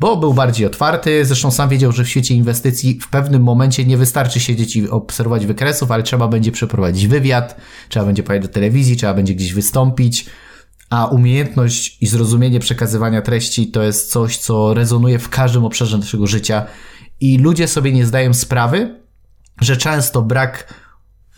[0.00, 3.96] Bo był bardziej otwarty, zresztą sam wiedział, że w świecie inwestycji w pewnym momencie nie
[3.96, 7.56] wystarczy siedzieć i obserwować wykresów, ale trzeba będzie przeprowadzić wywiad,
[7.88, 10.26] trzeba będzie pojechać do telewizji, trzeba będzie gdzieś wystąpić,
[10.90, 16.26] a umiejętność i zrozumienie przekazywania treści to jest coś, co rezonuje w każdym obszarze naszego
[16.26, 16.66] życia.
[17.20, 19.00] I ludzie sobie nie zdają sprawy,
[19.60, 20.74] że często brak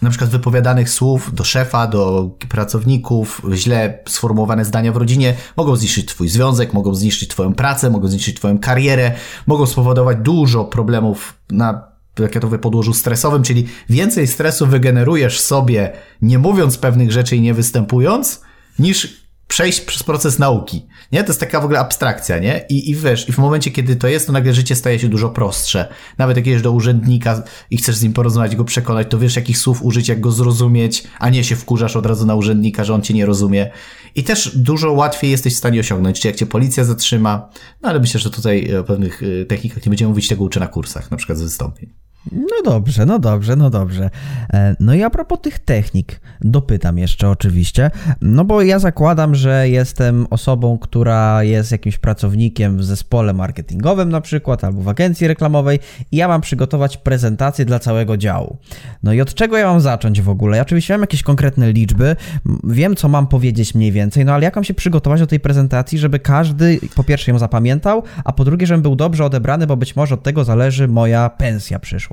[0.02, 6.06] na przykład wypowiadanych słów do szefa, do pracowników, źle sformułowane zdania w rodzinie mogą zniszczyć
[6.06, 9.12] twój związek, mogą zniszczyć twoją pracę, mogą zniszczyć twoją karierę,
[9.46, 15.40] mogą spowodować dużo problemów na jak ja to mówię, podłożu stresowym, czyli więcej stresu wygenerujesz
[15.40, 18.40] sobie, nie mówiąc pewnych rzeczy i nie występując,
[18.78, 20.86] niż przejść przez proces nauki.
[21.12, 21.25] Nie?
[21.25, 22.64] To jest taka w ogóle abstrakcja, nie?
[22.68, 25.31] I, I wiesz, i w momencie, kiedy to jest, to nagle życie staje się dużo
[25.31, 25.88] prostsze.
[26.18, 29.59] Nawet jak jedziesz do urzędnika i chcesz z nim porozmawiać, go przekonać, to wiesz, jakich
[29.59, 33.03] słów użyć, jak go zrozumieć, a nie się wkurzasz od razu na urzędnika, że on
[33.03, 33.70] cię nie rozumie.
[34.14, 37.48] I też dużo łatwiej jesteś w stanie osiągnąć, czy jak cię policja zatrzyma.
[37.83, 40.66] No ale myślę, że tutaj o pewnych y, technikach nie będziemy mówić, tego uczę na
[40.66, 42.01] kursach, na przykład z wystąpień.
[42.32, 44.11] No dobrze, no dobrze, no dobrze.
[44.52, 49.68] E, No i a propos tych technik, dopytam jeszcze oczywiście, no bo ja zakładam, że
[49.68, 55.78] jestem osobą, która jest jakimś pracownikiem w zespole marketingowym na przykład, albo w agencji reklamowej
[56.12, 58.56] i ja mam przygotować prezentację dla całego działu.
[59.02, 60.56] No i od czego ja mam zacząć w ogóle?
[60.56, 62.16] Ja oczywiście mam jakieś konkretne liczby,
[62.64, 65.98] wiem co mam powiedzieć mniej więcej, no ale jak mam się przygotować do tej prezentacji,
[65.98, 69.96] żeby każdy po pierwsze ją zapamiętał, a po drugie, żebym był dobrze odebrany, bo być
[69.96, 72.12] może od tego zależy moja pensja przyszła.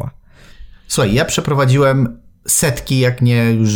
[0.89, 3.69] Słuchaj, ja przeprowadziłem setki, jak nie już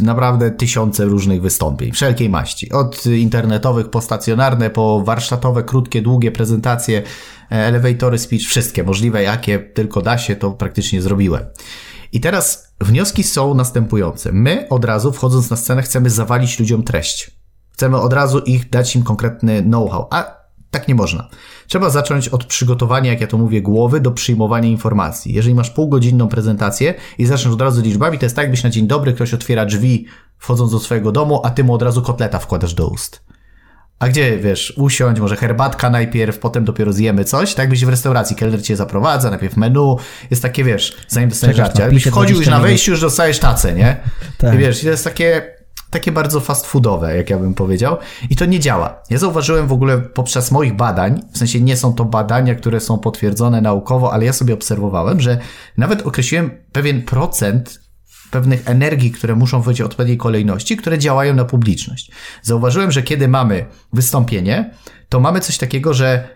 [0.00, 2.72] naprawdę tysiące różnych wystąpień, wszelkiej maści.
[2.72, 7.02] Od internetowych po stacjonarne, po warsztatowe, krótkie, długie prezentacje,
[7.50, 11.44] elevatory speech, wszystkie możliwe, jakie tylko da się, to praktycznie zrobiłem.
[12.12, 14.32] I teraz wnioski są następujące.
[14.32, 17.30] My od razu, wchodząc na scenę, chcemy zawalić ludziom treść.
[17.70, 21.28] Chcemy od razu ich dać im konkretny know-how, a tak nie można.
[21.72, 25.34] Trzeba zacząć od przygotowania, jak ja to mówię, głowy do przyjmowania informacji.
[25.34, 28.86] Jeżeli masz półgodzinną prezentację i zaczniesz od razu liczbami, to jest tak, jakbyś na dzień
[28.86, 30.06] dobry ktoś otwiera drzwi
[30.38, 33.22] wchodząc do swojego domu, a ty mu od razu kotleta wkładasz do ust.
[33.98, 38.36] A gdzie, wiesz, usiąść, może herbatka najpierw, potem dopiero zjemy coś, tak jakbyś w restauracji,
[38.36, 39.96] kelner cię zaprowadza, najpierw menu,
[40.30, 43.96] jest takie, wiesz, zanim dostaniesz żarcie, jakbyś wchodził już na wejściu, już dostajesz tacę, nie?
[44.38, 44.54] tak.
[44.54, 45.54] I wiesz, to jest takie,
[45.92, 47.96] takie bardzo fast foodowe, jak ja bym powiedział,
[48.30, 49.02] i to nie działa.
[49.10, 52.98] Ja zauważyłem w ogóle poprzez moich badań, w sensie nie są to badania, które są
[52.98, 55.38] potwierdzone naukowo, ale ja sobie obserwowałem, że
[55.76, 57.80] nawet określiłem pewien procent
[58.30, 62.10] pewnych energii, które muszą wyjść w odpowiedniej kolejności, które działają na publiczność.
[62.42, 64.74] Zauważyłem, że kiedy mamy wystąpienie,
[65.08, 66.28] to mamy coś takiego, że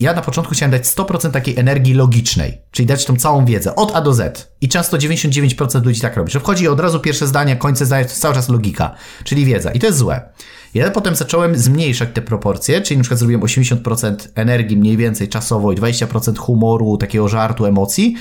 [0.00, 3.96] ja na początku chciałem dać 100% takiej energii logicznej, czyli dać tą całą wiedzę od
[3.96, 4.52] A do Z.
[4.60, 8.10] I często 99% ludzi tak robi, że wchodzi od razu pierwsze zdanie, końce zdania, to
[8.10, 9.70] jest cały czas logika, czyli wiedza.
[9.70, 10.28] I to jest złe.
[10.74, 15.72] Ja potem zacząłem zmniejszać te proporcje, czyli na przykład zrobiłem 80% energii mniej więcej czasowo
[15.72, 18.16] i 20% humoru, takiego żartu, emocji.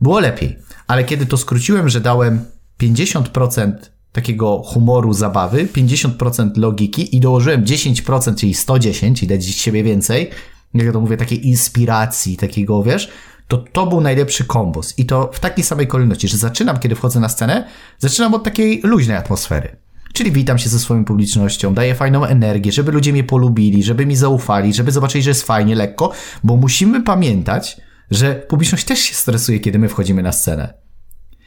[0.00, 0.58] Było lepiej.
[0.86, 2.44] Ale kiedy to skróciłem, że dałem
[2.82, 3.72] 50%
[4.12, 10.30] takiego humoru, zabawy, 50% logiki i dołożyłem 10%, czyli 110, i dać siebie więcej,
[10.74, 13.10] jak ja to mówię, takiej inspiracji, takiego, wiesz,
[13.48, 14.98] to to był najlepszy kombos.
[14.98, 17.64] I to w takiej samej kolejności, że zaczynam, kiedy wchodzę na scenę,
[17.98, 19.76] zaczynam od takiej luźnej atmosfery.
[20.12, 24.16] Czyli witam się ze swoją publicznością, daję fajną energię, żeby ludzie mnie polubili, żeby mi
[24.16, 26.12] zaufali, żeby zobaczyli, że jest fajnie, lekko,
[26.44, 27.76] bo musimy pamiętać,
[28.10, 30.74] że publiczność też się stresuje, kiedy my wchodzimy na scenę.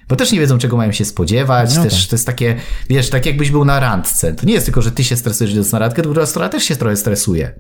[0.10, 1.76] Bo też nie wiedzą, czego mają się spodziewać.
[1.76, 2.10] No też tak.
[2.10, 2.56] to jest takie,
[2.90, 4.34] wiesz, tak jakbyś był na randce.
[4.34, 6.76] To nie jest tylko, że ty się stresujesz, że na randkę, druga strona też się
[6.76, 7.54] trochę stresuje.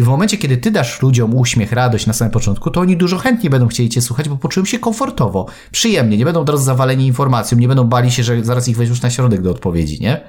[0.00, 3.18] I w momencie, kiedy ty dasz ludziom uśmiech, radość na samym początku, to oni dużo
[3.18, 7.58] chętniej będą chcieli cię słuchać, bo poczują się komfortowo, przyjemnie, nie będą teraz zawaleni informacją,
[7.58, 10.20] nie będą bali się, że zaraz ich weźmiesz na środek do odpowiedzi, nie?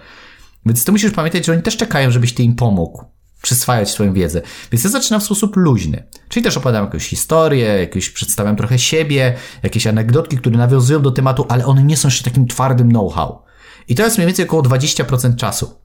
[0.65, 3.03] Więc ty musisz pamiętać, że oni też czekają, żebyś ty im pomógł
[3.41, 4.41] przyswajać swoją wiedzę.
[4.71, 6.03] Więc ja zaczynam w sposób luźny.
[6.29, 11.45] Czyli też opowiadam jakąś historię, jakieś przedstawiam trochę siebie, jakieś anegdotki, które nawiązują do tematu,
[11.49, 13.43] ale one nie są jeszcze takim twardym know-how.
[13.87, 15.81] I to jest mniej więcej około 20% czasu.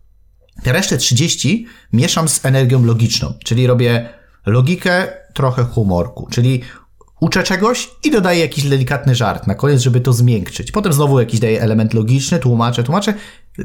[0.62, 4.08] Te resztę 30 mieszam z energią logiczną, czyli robię
[4.46, 6.62] logikę, trochę humorku, czyli
[7.20, 10.72] uczę czegoś i dodaję jakiś delikatny żart na koniec, żeby to zmiękczyć.
[10.72, 13.14] Potem znowu jakiś daję element logiczny, tłumaczę, tłumaczę,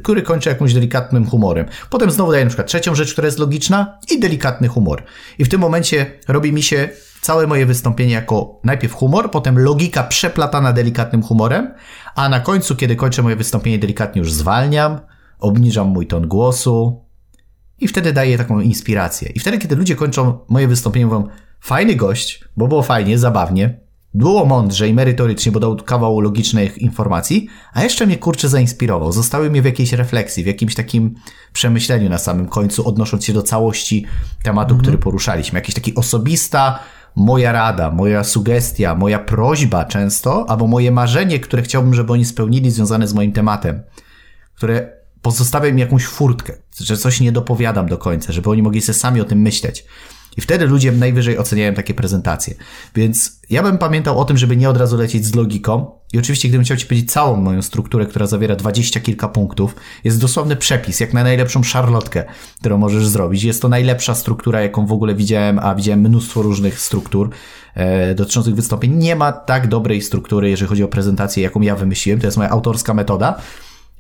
[0.04, 1.66] który kończy jakimś delikatnym humorem.
[1.90, 5.04] Potem znowu daję na przykład trzecią rzecz, która jest logiczna i delikatny humor.
[5.40, 6.90] I w tym momencie robi mi się
[7.22, 11.74] całe moje wystąpienie jako najpierw humor, potem logika przeplatana delikatnym humorem,
[12.16, 15.00] a na końcu, kiedy kończę moje wystąpienie, delikatnie już zwalniam,
[15.42, 17.06] obniżam mój ton głosu
[17.80, 19.30] i wtedy daję taką inspirację.
[19.36, 21.28] I wtedy, kiedy ludzie kończą moje wystąpienie, mówią,
[21.60, 23.80] fajny gość, bo było fajnie, zabawnie,
[24.14, 29.12] było mądrze i merytorycznie, bo dał kawał logicznych informacji, a jeszcze mnie kurczę zainspirował.
[29.12, 31.16] Zostały mnie w jakiejś refleksji, w jakimś takim
[31.54, 34.06] przemyśleniu na samym końcu, odnosząc się do całości
[34.44, 34.82] tematu, mhm.
[34.82, 35.58] który poruszaliśmy.
[35.58, 36.80] Jakiś taki osobista
[37.16, 42.72] moja rada, moja sugestia, moja prośba często, albo moje marzenie, które chciałbym, żeby oni spełnili,
[42.72, 43.82] związane z moim tematem,
[44.56, 49.00] które pozostawia im jakąś furtkę, że coś nie dopowiadam do końca, żeby oni mogli sobie
[49.00, 49.86] sami o tym myśleć.
[50.38, 52.56] I wtedy ludzie najwyżej oceniają takie prezentacje.
[52.96, 55.92] Więc ja bym pamiętał o tym, żeby nie od razu lecieć z logiką.
[56.14, 60.22] I oczywiście, gdybym chciał Ci powiedzieć całą moją strukturę, która zawiera dwadzieścia kilka punktów, jest
[60.22, 62.24] dosłowny przepis, jak na najlepszą szarlotkę,
[62.60, 63.44] którą możesz zrobić.
[63.44, 67.30] Jest to najlepsza struktura, jaką w ogóle widziałem, a widziałem mnóstwo różnych struktur
[67.76, 68.96] e, dotyczących wystąpień.
[68.96, 72.20] Nie ma tak dobrej struktury, jeżeli chodzi o prezentację, jaką ja wymyśliłem.
[72.20, 73.42] To jest moja autorska metoda.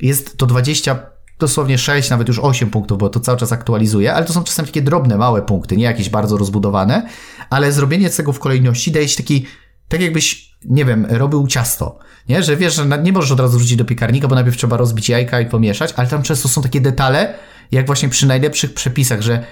[0.01, 4.25] Jest to 20 dosłownie 6, nawet już 8 punktów, bo to cały czas aktualizuje, ale
[4.25, 7.07] to są czasem takie drobne, małe punkty, nie jakieś bardzo rozbudowane,
[7.49, 9.45] ale zrobienie tego w kolejności daje ci taki,
[9.87, 12.43] tak jakbyś, nie wiem, robił ciasto, nie?
[12.43, 15.41] Że wiesz, że nie możesz od razu wrzucić do piekarnika, bo najpierw trzeba rozbić jajka
[15.41, 17.33] i pomieszać, ale tam często są takie detale,
[17.71, 19.45] jak właśnie przy najlepszych przepisach, że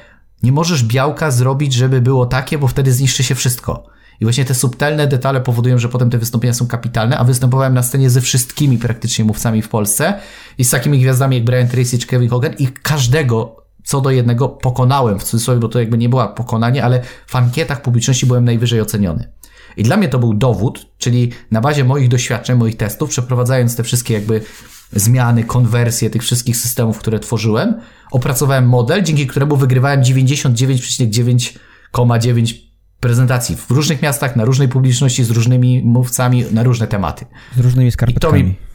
[0.43, 3.98] nie możesz białka zrobić, żeby było takie, bo wtedy zniszczy się wszystko.
[4.21, 7.83] I właśnie te subtelne detale powodują, że potem te wystąpienia są kapitalne, a występowałem na
[7.83, 10.19] scenie ze wszystkimi praktycznie mówcami w Polsce
[10.57, 14.49] i z takimi gwiazdami jak Brian Tracy czy Kevin Hogan i każdego co do jednego
[14.49, 18.81] pokonałem, w cudzysłowie, bo to jakby nie była pokonanie, ale w ankietach publiczności byłem najwyżej
[18.81, 19.31] oceniony.
[19.77, 23.83] I dla mnie to był dowód, czyli na bazie moich doświadczeń, moich testów, przeprowadzając te
[23.83, 24.41] wszystkie jakby
[24.93, 32.68] zmiany, konwersje tych wszystkich systemów, które tworzyłem, opracowałem model, dzięki któremu wygrywałem 99,9,9
[32.99, 37.25] prezentacji w różnych miastach, na różnej publiczności, z różnymi mówcami, na różne tematy.
[37.55, 38.43] Z różnymi skarpetkami.
[38.43, 38.68] Mi...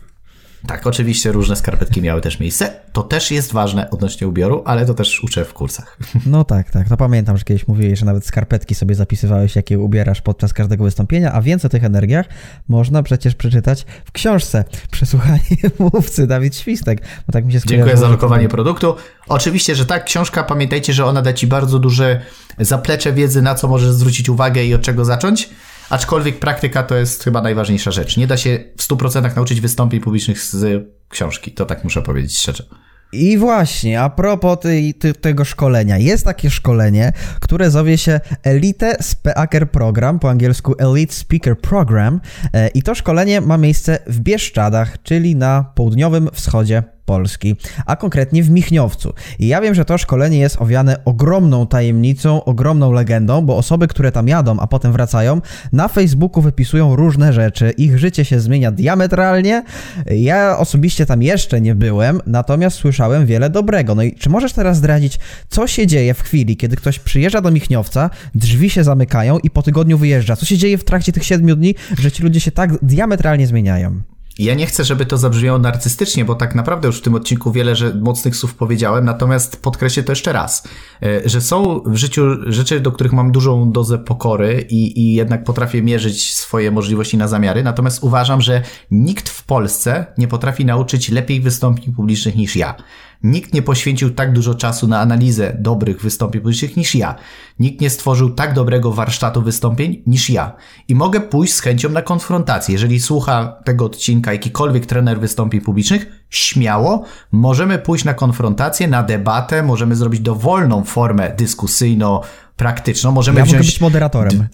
[0.67, 2.81] Tak, oczywiście różne skarpetki miały też miejsce.
[2.93, 5.99] To też jest ważne odnośnie ubioru, ale to też uczę w kursach.
[6.27, 6.91] No tak, tak.
[6.91, 11.33] No pamiętam, że kiedyś mówiłeś, że nawet skarpetki sobie zapisywałeś, jakie ubierasz podczas każdego wystąpienia,
[11.33, 12.27] a więcej o tych energiach
[12.69, 15.41] można przecież przeczytać w książce Przesłuchanie
[15.79, 17.01] mówcy Dawid Świstek.
[17.27, 18.97] Bo tak mi się Dziękuję za lokowanie produktu.
[19.29, 22.21] Oczywiście, że tak, książka, pamiętajcie, że ona da Ci bardzo duże
[22.59, 25.51] zaplecze wiedzy, na co możesz zwrócić uwagę i od czego zacząć.
[25.91, 28.17] Aczkolwiek praktyka to jest chyba najważniejsza rzecz.
[28.17, 31.53] Nie da się w 100% nauczyć wystąpień publicznych z książki.
[31.53, 32.65] To tak muszę powiedzieć szczerze.
[33.13, 35.99] I właśnie, a propos tej, tej, tego szkolenia.
[35.99, 42.21] Jest takie szkolenie, które zowie się Elite Speaker Program, po angielsku Elite Speaker Program.
[42.53, 48.43] E, I to szkolenie ma miejsce w Bieszczadach, czyli na południowym wschodzie Polski, a konkretnie
[48.43, 49.13] w Michniowcu.
[49.39, 54.13] I ja wiem, że to szkolenie jest owiane ogromną tajemnicą, ogromną legendą, bo osoby, które
[54.13, 55.41] tam jadą, a potem wracają,
[55.73, 57.71] na Facebooku wypisują różne rzeczy.
[57.71, 59.63] Ich życie się zmienia diametralnie.
[60.07, 63.95] Ja osobiście tam jeszcze nie byłem, natomiast słyszałem wiele dobrego.
[63.95, 67.51] No i czy możesz teraz zdradzić, co się dzieje w chwili, kiedy ktoś przyjeżdża do
[67.51, 70.37] Michniowca, drzwi się zamykają i po tygodniu wyjeżdża?
[70.37, 74.14] Co się dzieje w trakcie tych siedmiu dni, że ci ludzie się tak diametralnie zmieniają?
[74.39, 77.77] Ja nie chcę, żeby to zabrzmiało narcystycznie, bo tak naprawdę już w tym odcinku wiele
[77.77, 80.69] że mocnych słów powiedziałem, natomiast podkreślę to jeszcze raz,
[81.03, 85.45] e, że są w życiu rzeczy, do których mam dużą dozę pokory i, i jednak
[85.45, 91.09] potrafię mierzyć swoje możliwości na zamiary, natomiast uważam, że nikt w Polsce nie potrafi nauczyć
[91.09, 92.75] lepiej wystąpień publicznych niż ja.
[93.25, 97.15] Nikt nie poświęcił tak dużo czasu na analizę dobrych wystąpień publicznych niż ja.
[97.59, 100.57] Nikt nie stworzył tak dobrego warsztatu wystąpień niż ja.
[100.89, 102.73] I mogę pójść z chęcią na konfrontację.
[102.73, 109.63] Jeżeli słucha tego odcinka jakikolwiek trener wystąpień publicznych, śmiało możemy pójść na konfrontację, na debatę,
[109.63, 112.23] możemy zrobić dowolną formę dyskusyjno
[112.57, 113.13] praktyczną.
[113.13, 113.59] Możemy ja wziąć...
[113.59, 114.49] mogę być moderatorem.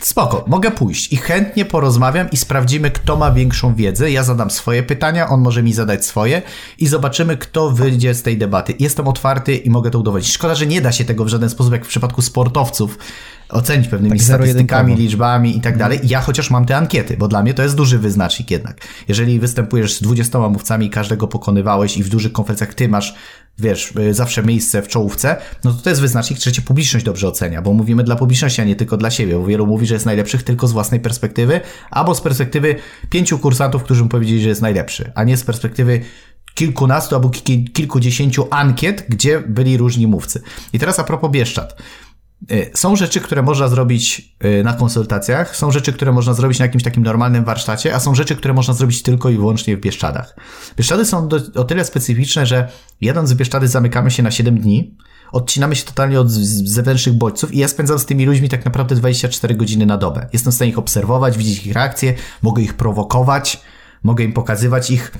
[0.00, 4.10] Spoko, mogę pójść i chętnie porozmawiam i sprawdzimy, kto ma większą wiedzę.
[4.10, 6.42] Ja zadam swoje pytania, on może mi zadać swoje
[6.78, 8.74] i zobaczymy, kto wyjdzie z tej debaty.
[8.78, 10.32] Jestem otwarty i mogę to udowodnić.
[10.32, 12.98] Szkoda, że nie da się tego w żaden sposób, jak w przypadku sportowców,
[13.52, 16.00] ocenić pewnymi tak statystykami, liczbami i tak dalej.
[16.04, 18.80] Ja chociaż mam te ankiety, bo dla mnie to jest duży wyznacznik jednak.
[19.08, 23.14] Jeżeli występujesz z 20 mówcami i każdego pokonywałeś i w dużych konferencjach ty masz
[23.58, 27.28] wiesz, y, zawsze miejsce w czołówce, no to to jest wyznacznik, że cię publiczność dobrze
[27.28, 30.06] ocenia, bo mówimy dla publiczności, a nie tylko dla siebie, bo wielu mówi, że jest
[30.06, 31.60] najlepszych tylko z własnej perspektywy,
[31.90, 32.74] albo z perspektywy
[33.10, 36.00] pięciu kursantów, którzy mu powiedzieli, że jest najlepszy, a nie z perspektywy
[36.54, 37.30] kilkunastu albo
[37.72, 40.42] kilkudziesięciu ankiet, gdzie byli różni mówcy.
[40.72, 41.82] I teraz a propos Bieszczad.
[42.50, 46.64] Y, są rzeczy, które można zrobić y, na konsultacjach, są rzeczy, które można zrobić na
[46.64, 50.36] jakimś takim normalnym warsztacie, a są rzeczy, które można zrobić tylko i wyłącznie w Bieszczadach.
[50.76, 52.68] Bieszczady są do, o tyle specyficzne, że
[53.00, 54.96] jadąc z Bieszczady zamykamy się na 7 dni,
[55.32, 59.54] odcinamy się totalnie od zewnętrznych bodźców i ja spędzam z tymi ludźmi tak naprawdę 24
[59.54, 60.28] godziny na dobę.
[60.32, 63.60] Jestem w stanie ich obserwować, widzieć ich reakcje, mogę ich prowokować,
[64.02, 65.12] mogę im pokazywać ich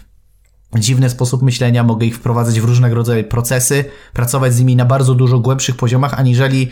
[0.78, 5.14] dziwny sposób myślenia, mogę ich wprowadzać w różnego rodzaju procesy, pracować z nimi na bardzo
[5.14, 6.70] dużo głębszych poziomach, aniżeli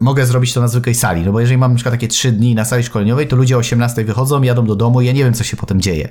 [0.00, 2.64] mogę zrobić to na zwykłej sali, no bo jeżeli mam przykład takie trzy dni na
[2.64, 5.44] sali szkoleniowej, to ludzie o 18 wychodzą, jadą do domu i ja nie wiem, co
[5.44, 6.08] się potem dzieje.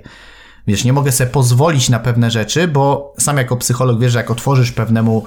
[0.68, 4.32] Wiesz, nie mogę sobie pozwolić na pewne rzeczy, bo sam jako psycholog wiesz, że jak
[4.32, 5.26] otworzysz pewnemu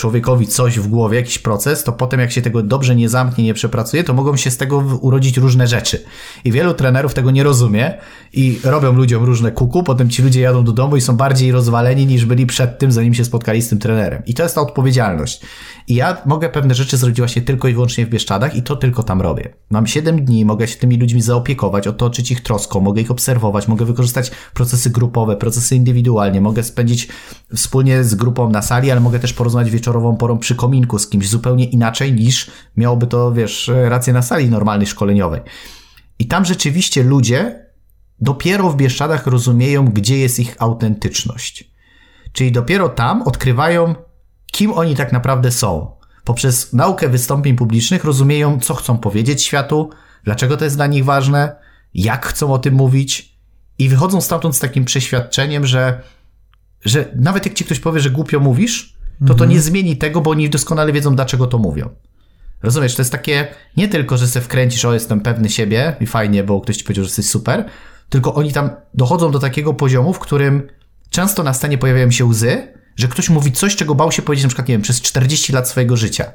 [0.00, 3.54] człowiekowi coś w głowie, jakiś proces, to potem jak się tego dobrze nie zamknie, nie
[3.54, 6.02] przepracuje, to mogą się z tego urodzić różne rzeczy.
[6.44, 7.94] I wielu trenerów tego nie rozumie
[8.32, 12.06] i robią ludziom różne kuku, potem ci ludzie jadą do domu i są bardziej rozwaleni
[12.06, 14.22] niż byli przed tym, zanim się spotkali z tym trenerem.
[14.26, 15.40] I to jest ta odpowiedzialność.
[15.88, 19.02] I ja mogę pewne rzeczy zrobić właśnie tylko i wyłącznie w Bieszczadach i to tylko
[19.02, 19.48] tam robię.
[19.70, 23.84] Mam 7 dni, mogę się tymi ludźmi zaopiekować, otoczyć ich troską, mogę ich obserwować, mogę
[23.84, 27.08] wykorzystać procesy grupowe, procesy indywidualnie, mogę spędzić
[27.54, 31.28] wspólnie z grupą na sali, ale mogę też porozmawiać wieczorową porą przy kominku z kimś
[31.28, 35.40] zupełnie inaczej niż miałoby to, wiesz, rację na sali normalnej szkoleniowej.
[36.18, 37.66] I tam rzeczywiście ludzie
[38.20, 41.70] dopiero w Bieszczadach rozumieją, gdzie jest ich autentyczność.
[42.32, 43.94] Czyli dopiero tam odkrywają
[44.52, 45.96] kim oni tak naprawdę są.
[46.24, 49.90] Poprzez naukę wystąpień publicznych rozumieją, co chcą powiedzieć światu,
[50.24, 51.56] dlaczego to jest dla nich ważne,
[51.94, 53.38] jak chcą o tym mówić
[53.78, 56.02] i wychodzą stamtąd z takim przeświadczeniem, że,
[56.84, 59.50] że nawet jak ci ktoś powie, że głupio mówisz, to to mhm.
[59.50, 61.88] nie zmieni tego, bo oni doskonale wiedzą, dlaczego to mówią.
[62.62, 66.44] Rozumiesz, to jest takie nie tylko, że se wkręcisz, o jestem pewny siebie i fajnie,
[66.44, 67.64] bo ktoś ci powiedział, że jesteś super,
[68.08, 70.68] tylko oni tam dochodzą do takiego poziomu, w którym
[71.10, 74.48] często na scenie pojawiają się łzy, że ktoś mówi coś, czego bał się powiedzieć na
[74.48, 76.32] przykład, nie wiem, przez 40 lat swojego życia.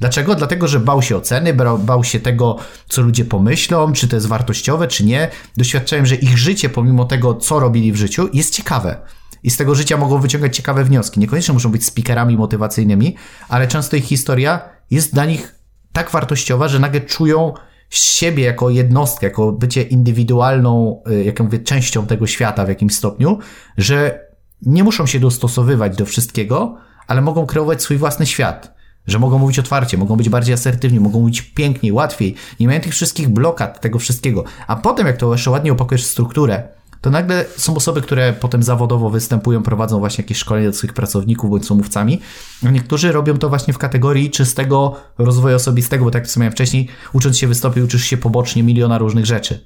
[0.00, 0.34] Dlaczego?
[0.34, 2.56] Dlatego, że bał się oceny, bał się tego,
[2.88, 5.30] co ludzie pomyślą, czy to jest wartościowe, czy nie.
[5.56, 8.96] Doświadczałem, że ich życie, pomimo tego, co robili w życiu, jest ciekawe.
[9.42, 11.20] I z tego życia mogą wyciągać ciekawe wnioski.
[11.20, 13.16] Niekoniecznie muszą być speakerami motywacyjnymi,
[13.48, 15.54] ale często ich historia jest dla nich
[15.92, 17.54] tak wartościowa, że nagle czują
[17.90, 23.38] siebie jako jednostkę, jako bycie indywidualną, y, jak mówię, częścią tego świata w jakimś stopniu,
[23.78, 24.26] że
[24.62, 26.76] nie muszą się dostosowywać do wszystkiego,
[27.06, 28.80] ale mogą kreować swój własny świat.
[29.06, 32.92] Że mogą mówić otwarcie, mogą być bardziej asertywni, mogą mówić piękniej, łatwiej, nie mają tych
[32.92, 34.44] wszystkich blokad, tego wszystkiego.
[34.66, 36.68] A potem, jak to jeszcze ładnie opakujesz w strukturę,
[37.00, 41.50] to nagle są osoby, które potem zawodowo występują, prowadzą właśnie jakieś szkolenia do swoich pracowników
[41.50, 42.20] bądź są mówcami.
[42.62, 47.38] Niektórzy robią to właśnie w kategorii czystego rozwoju osobistego, bo tak jak wspomniałem wcześniej, ucząc
[47.38, 49.64] się wystąpić, uczysz się pobocznie miliona różnych rzeczy.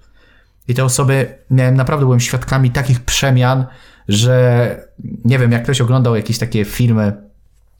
[0.68, 3.66] I te osoby, miałem, naprawdę byłem świadkami takich przemian,
[4.08, 4.86] że
[5.24, 7.12] nie wiem, jak ktoś oglądał jakieś takie filmy,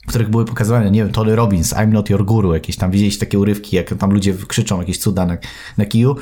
[0.04, 3.20] w których były pokazywane, nie wiem, Tony Robbins, I'm not your guru, jakieś tam widzieliście
[3.20, 5.36] takie urywki, jak tam ludzie krzyczą jakieś cuda na,
[5.78, 6.16] na kiju,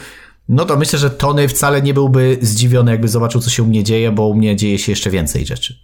[0.52, 3.84] no to myślę, że Tony wcale nie byłby zdziwiony, jakby zobaczył, co się u mnie
[3.84, 5.78] dzieje, bo u mnie dzieje się jeszcze więcej rzeczy.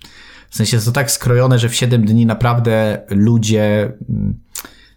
[0.50, 4.40] W sensie jest to tak skrojone, że w 7 dni naprawdę ludzie mm,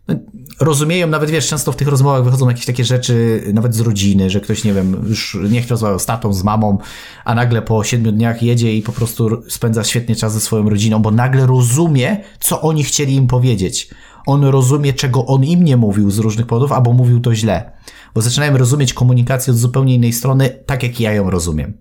[0.08, 0.16] no,
[0.60, 4.40] rozumieją, nawet wiesz, często w tych rozmowach wychodzą jakieś takie rzeczy, nawet z rodziny, że
[4.40, 6.78] ktoś, nie wiem, już nie chce rozmawiał z tatą, z mamą,
[7.26, 11.00] a nagle po 7 dniach jedzie i po prostu spędza świetnie czas ze swoją rodziną,
[11.00, 13.90] bo nagle rozumie, co oni chcieli im powiedzieć.
[14.26, 17.72] On rozumie, czego on im nie mówił z różnych powodów, albo mówił to źle.
[18.16, 21.74] Bo zaczynają rozumieć komunikację od zupełnie innej strony, tak jak ja ją rozumiem.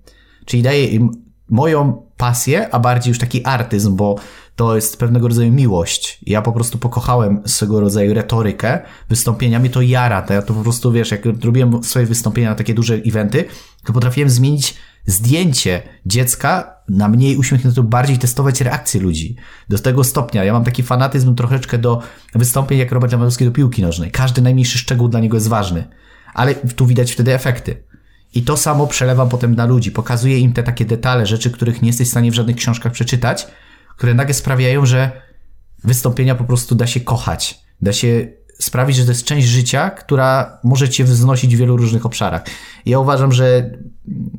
[0.44, 1.10] Czyli daje im
[1.48, 4.16] moją pasję, a bardziej już taki artyzm, bo
[4.56, 6.18] to jest pewnego rodzaju miłość.
[6.26, 10.62] Ja po prostu pokochałem swego rodzaju retorykę, wystąpienia, mnie to jara, to ja to po
[10.62, 13.44] prostu, wiesz, jak robiłem swoje wystąpienia na takie duże eventy,
[13.84, 14.74] to potrafiłem zmienić
[15.06, 19.36] zdjęcie dziecka na mniej uśmiechnięte, bardziej testować reakcje ludzi.
[19.68, 20.44] Do tego stopnia.
[20.44, 22.02] Ja mam taki fanatyzm troszeczkę do
[22.34, 24.10] wystąpień jak Robert Lewandowski do piłki nożnej.
[24.10, 25.88] Każdy najmniejszy szczegół dla niego jest ważny.
[26.34, 27.82] Ale tu widać wtedy efekty.
[28.34, 29.90] I to samo przelewam potem na ludzi.
[29.90, 33.46] Pokazuję im te takie detale, rzeczy, których nie jesteś w stanie w żadnych książkach przeczytać,
[33.96, 35.22] które nagle sprawiają, że
[35.84, 37.60] wystąpienia po prostu da się kochać.
[37.82, 42.06] Da się sprawić, że to jest część życia, która może cię wznosić w wielu różnych
[42.06, 42.42] obszarach.
[42.86, 43.70] Ja uważam, że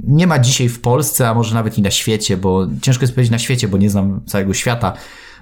[0.03, 3.31] nie ma dzisiaj w Polsce, a może nawet i na świecie, bo ciężko jest powiedzieć
[3.31, 4.93] na świecie, bo nie znam całego świata.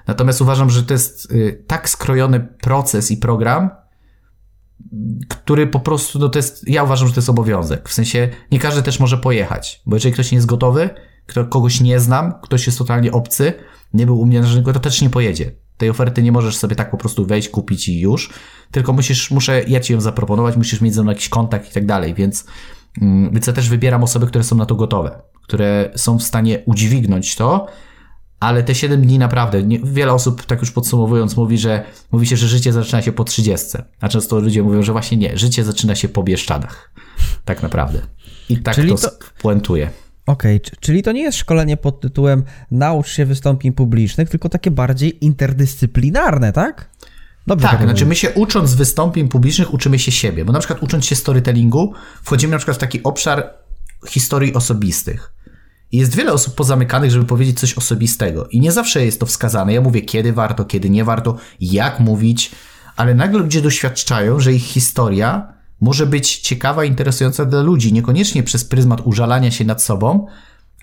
[0.07, 3.69] Natomiast uważam, że to jest y, tak skrojony proces i program,
[5.27, 7.89] który po prostu, no to jest, ja uważam, że to jest obowiązek.
[7.89, 10.89] W sensie, nie każdy też może pojechać, bo jeżeli ktoś nie jest gotowy,
[11.25, 13.53] kto, kogoś nie znam, ktoś jest totalnie obcy,
[13.93, 15.51] nie był u mnie na żadnego, to też nie pojedzie.
[15.77, 18.29] Tej oferty nie możesz sobie tak po prostu wejść, kupić i już,
[18.71, 21.85] tylko musisz, muszę ja ci ją zaproponować, musisz mieć ze mną jakiś kontakt i tak
[21.85, 22.45] dalej, więc,
[23.01, 26.63] mm, więc ja też wybieram osoby, które są na to gotowe, które są w stanie
[26.65, 27.67] udźwignąć to,
[28.39, 32.37] ale te 7 dni naprawdę, nie, wiele osób, tak już podsumowując, mówi, że mówi się,
[32.37, 33.67] że życie zaczyna się po 30.
[34.01, 36.91] A często ludzie mówią, że właśnie nie, życie zaczyna się po Bieszczadach.
[37.45, 38.01] Tak naprawdę.
[38.49, 39.11] I tak Czyli to, to...
[39.41, 39.89] puentuje.
[40.25, 44.71] Okej, okay, czyli to nie jest szkolenie pod tytułem naucz się wystąpień publicznych, tylko takie
[44.71, 46.89] bardziej interdyscyplinarne, tak?
[47.47, 51.05] Dobrze tak, znaczy my się ucząc wystąpień publicznych uczymy się siebie, bo na przykład ucząc
[51.05, 53.53] się storytellingu wchodzimy na przykład w taki obszar
[54.07, 55.33] historii osobistych.
[55.91, 58.47] Jest wiele osób pozamykanych, żeby powiedzieć coś osobistego.
[58.47, 59.73] I nie zawsze jest to wskazane.
[59.73, 62.51] Ja mówię, kiedy warto, kiedy nie warto, jak mówić,
[62.95, 68.65] ale nagle ludzie doświadczają, że ich historia może być ciekawa, interesująca dla ludzi, niekoniecznie przez
[68.65, 70.27] pryzmat użalania się nad sobą,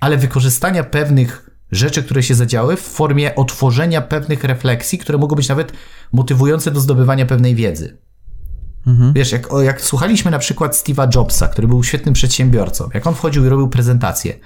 [0.01, 5.49] ale wykorzystania pewnych rzeczy, które się zadziały w formie otworzenia pewnych refleksji, które mogą być
[5.49, 5.73] nawet
[6.13, 7.99] motywujące do zdobywania pewnej wiedzy.
[8.87, 9.13] Mhm.
[9.13, 13.45] Wiesz, jak, jak słuchaliśmy na przykład Steve'a Jobsa, który był świetnym przedsiębiorcą, jak on wchodził
[13.47, 14.39] i robił prezentację,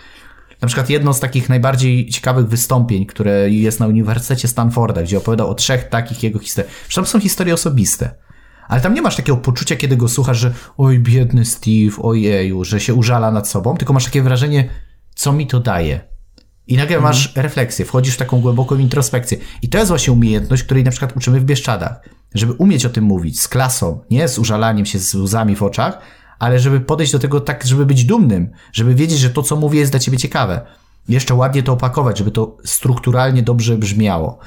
[0.60, 5.50] na przykład jedno z takich najbardziej ciekawych wystąpień, które jest na Uniwersytecie Stanforda, gdzie opowiadał
[5.50, 6.72] o trzech takich jego historiach.
[6.94, 8.14] Tam są historie osobiste.
[8.68, 12.80] Ale tam nie masz takiego poczucia, kiedy go słuchasz, że oj, biedny Steve, ojeju, że
[12.80, 14.68] się użala nad sobą, tylko masz takie wrażenie,
[15.14, 16.00] co mi to daje.
[16.66, 17.14] I nagle mhm.
[17.14, 19.38] masz refleksję, wchodzisz w taką głęboką introspekcję.
[19.62, 22.00] I to jest właśnie umiejętność, której na przykład uczymy w Bieszczadach.
[22.34, 25.98] Żeby umieć o tym mówić z klasą, nie z użalaniem się, z łzami w oczach,
[26.40, 29.78] ale żeby podejść do tego tak, żeby być dumnym, żeby wiedzieć, że to, co mówię,
[29.80, 30.60] jest dla ciebie ciekawe.
[31.08, 34.38] Jeszcze ładnie to opakować, żeby to strukturalnie dobrze brzmiało.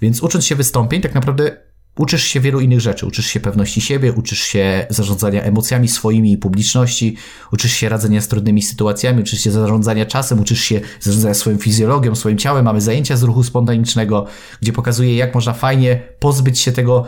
[0.00, 1.56] Więc ucząc się wystąpień, tak naprawdę
[1.98, 3.06] uczysz się wielu innych rzeczy.
[3.06, 7.16] Uczysz się pewności siebie, uczysz się zarządzania emocjami swoimi i publiczności,
[7.52, 12.14] uczysz się radzenia z trudnymi sytuacjami, uczysz się zarządzania czasem, uczysz się zarządzania swoją fizjologią,
[12.14, 12.64] swoim ciałem.
[12.64, 14.26] Mamy zajęcia z ruchu spontanicznego,
[14.62, 17.06] gdzie pokazuje, jak można fajnie pozbyć się tego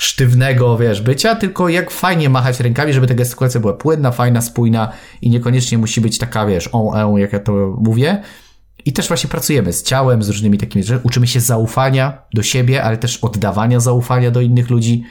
[0.00, 4.92] sztywnego, wiesz, bycia, tylko jak fajnie machać rękami, żeby ta gestykulacja była płynna, fajna, spójna
[5.22, 8.22] i niekoniecznie musi być taka, wiesz, on, on, jak ja to mówię.
[8.84, 11.00] I też właśnie pracujemy z ciałem, z różnymi takimi rzeczami.
[11.04, 15.04] Uczymy się zaufania do siebie, ale też oddawania zaufania do innych ludzi.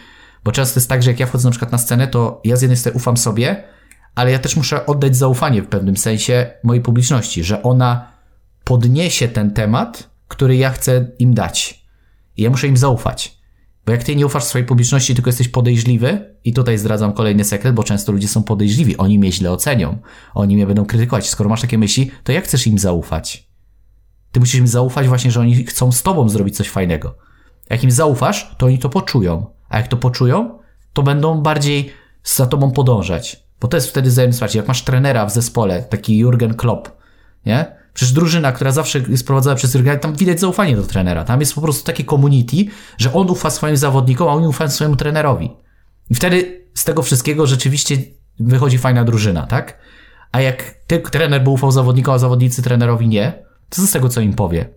[0.43, 2.61] Bo często jest tak, że jak ja wchodzę na przykład na scenę, to ja z
[2.61, 3.63] jednej strony ufam sobie,
[4.15, 8.11] ale ja też muszę oddać zaufanie w pewnym sensie mojej publiczności, że ona
[8.63, 11.85] podniesie ten temat, który ja chcę im dać.
[12.37, 13.38] I ja muszę im zaufać.
[13.89, 17.75] Bo jak ty nie ufasz swojej publiczności, tylko jesteś podejrzliwy, i tutaj zdradzam kolejny sekret,
[17.75, 19.97] bo często ludzie są podejrzliwi, oni mnie źle ocenią,
[20.33, 21.29] oni mnie będą krytykować.
[21.29, 23.49] Skoro masz takie myśli, to jak chcesz im zaufać?
[24.31, 27.17] Ty musisz im zaufać właśnie, że oni chcą z tobą zrobić coś fajnego.
[27.69, 29.45] Jak im zaufasz, to oni to poczują.
[29.69, 30.59] A jak to poczują,
[30.93, 33.43] to będą bardziej za tobą podążać.
[33.61, 34.59] Bo to jest wtedy wzajemne wsparcie.
[34.59, 36.89] Jak masz trenera w zespole, taki Jurgen Klopp,
[37.45, 37.78] nie?
[37.99, 41.23] Przecież drużyna, która zawsze jest prowadzona przez Jurgen, tam widać zaufanie do trenera.
[41.23, 42.55] Tam jest po prostu takie community,
[42.97, 45.51] że on ufa swoim zawodnikom, a oni ufają swojemu trenerowi.
[46.09, 47.97] I wtedy z tego wszystkiego rzeczywiście
[48.39, 49.79] wychodzi fajna drużyna, tak?
[50.31, 54.21] A jak ty, trener by ufał zawodnikom, a zawodnicy trenerowi nie, To z tego, co
[54.21, 54.69] im powie.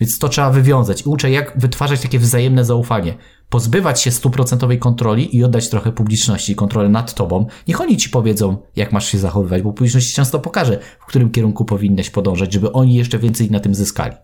[0.00, 1.06] Więc to trzeba wywiązać.
[1.06, 3.14] Uczę, jak wytwarzać takie wzajemne zaufanie.
[3.48, 7.46] Pozbywać się stuprocentowej kontroli i oddać trochę publiczności kontrolę nad tobą.
[7.68, 11.64] Niech oni ci powiedzą, jak masz się zachowywać, bo publiczność często pokaże, w którym kierunku
[11.64, 14.16] powinieneś podążać, żeby oni jeszcze więcej na tym zyskali.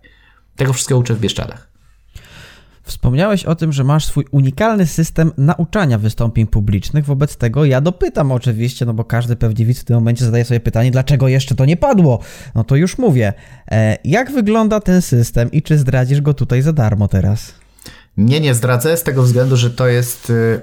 [0.57, 1.71] Tego wszystkiego uczę w Bieszczadach.
[2.91, 7.05] Wspomniałeś o tym, że masz swój unikalny system nauczania wystąpień publicznych.
[7.05, 10.61] Wobec tego ja dopytam oczywiście, no bo każdy pewnie widz w tym momencie zadaje sobie
[10.61, 12.19] pytanie, dlaczego jeszcze to nie padło?
[12.55, 13.33] No to już mówię.
[13.71, 17.55] E, jak wygląda ten system i czy zdradzisz go tutaj za darmo teraz?
[18.17, 20.61] Nie, nie zdradzę z tego względu, że to jest y,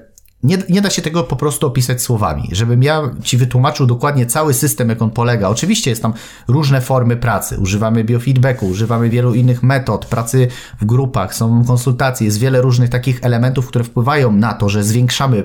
[0.48, 2.50] nie, nie da się tego po prostu opisać słowami.
[2.52, 5.50] Żebym ja ci wytłumaczył dokładnie cały system, jak on polega.
[5.50, 6.14] Oczywiście jest tam
[6.48, 7.58] różne formy pracy.
[7.58, 10.48] Używamy biofeedbacku, używamy wielu innych metod, pracy
[10.82, 15.44] w grupach, są konsultacje, jest wiele różnych takich elementów, które wpływają na to, że zwiększamy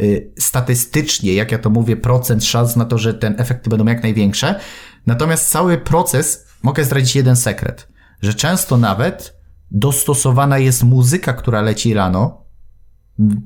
[0.00, 4.02] y, statystycznie, jak ja to mówię, procent szans na to, że ten efekty będą jak
[4.02, 4.60] największe.
[5.06, 7.88] Natomiast cały proces, mogę zdradzić jeden sekret,
[8.22, 9.40] że często nawet
[9.70, 12.44] dostosowana jest muzyka, która leci rano,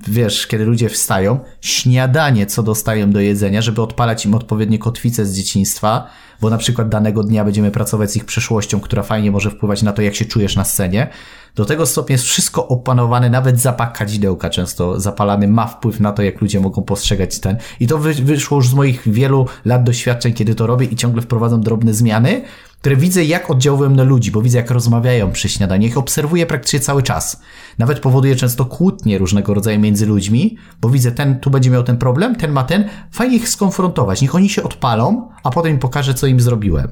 [0.08, 5.36] wiesz, kiedy ludzie wstają, śniadanie, co dostają do jedzenia, żeby odpalać im odpowiednie kotwice z
[5.36, 6.06] dzieciństwa,
[6.40, 9.92] bo na przykład danego dnia będziemy pracować z ich przeszłością, która fajnie może wpływać na
[9.92, 11.08] to, jak się czujesz na scenie.
[11.54, 16.22] Do tego stopnia jest wszystko opanowane, nawet zapach kadzidełka często zapalany ma wpływ na to,
[16.22, 17.56] jak ludzie mogą postrzegać ten.
[17.80, 21.60] I to wyszło już z moich wielu lat doświadczeń, kiedy to robię i ciągle wprowadzam
[21.60, 22.42] drobne zmiany,
[22.84, 25.86] które widzę, jak oddziałują na ludzi, bo widzę, jak rozmawiają przy śniadaniu.
[25.86, 27.40] Ich obserwuję praktycznie cały czas.
[27.78, 31.96] Nawet powoduje często kłótnie różnego rodzaju między ludźmi, bo widzę, ten tu będzie miał ten
[31.96, 32.88] problem, ten ma ten.
[33.12, 34.22] Fajnie ich skonfrontować.
[34.22, 36.88] Niech oni się odpalą, a potem im pokażę, co im zrobiłem.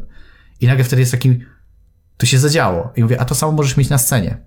[0.60, 1.38] I nagle wtedy jest taki,
[2.16, 2.92] to się zadziało.
[2.96, 4.38] I mówię, a to samo możesz mieć na scenie.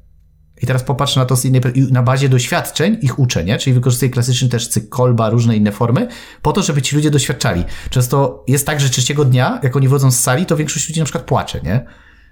[0.61, 4.49] I teraz popatrz na to z innej, na bazie doświadczeń ich uczenia, czyli wykorzystuję klasyczny
[4.49, 6.07] też cykl kolba, różne inne formy,
[6.41, 7.63] po to, żeby ci ludzie doświadczali.
[7.89, 11.05] Często jest tak, że trzeciego dnia, jak oni wodzą z sali, to większość ludzi na
[11.05, 11.85] przykład płacze, nie?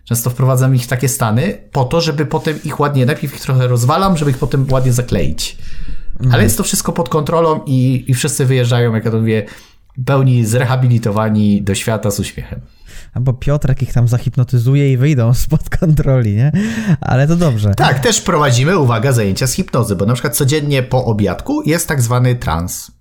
[0.03, 3.67] Często wprowadzam ich w takie stany po to, żeby potem ich ładnie, najpierw ich trochę
[3.67, 5.57] rozwalam, żeby ich potem ładnie zakleić.
[6.13, 6.34] Mhm.
[6.34, 9.45] Ale jest to wszystko pod kontrolą i, i wszyscy wyjeżdżają, jak ja to mówię,
[10.05, 12.61] pełni zrehabilitowani do świata z uśmiechem
[13.14, 16.51] albo Piotrek ich tam zahipnotyzuje i wyjdą spod kontroli, nie?
[17.01, 17.76] Ale to dobrze.
[17.76, 22.01] Tak, też prowadzimy, uwaga, zajęcia z hipnozy, bo na przykład codziennie po obiadku jest tak
[22.01, 22.91] zwany trans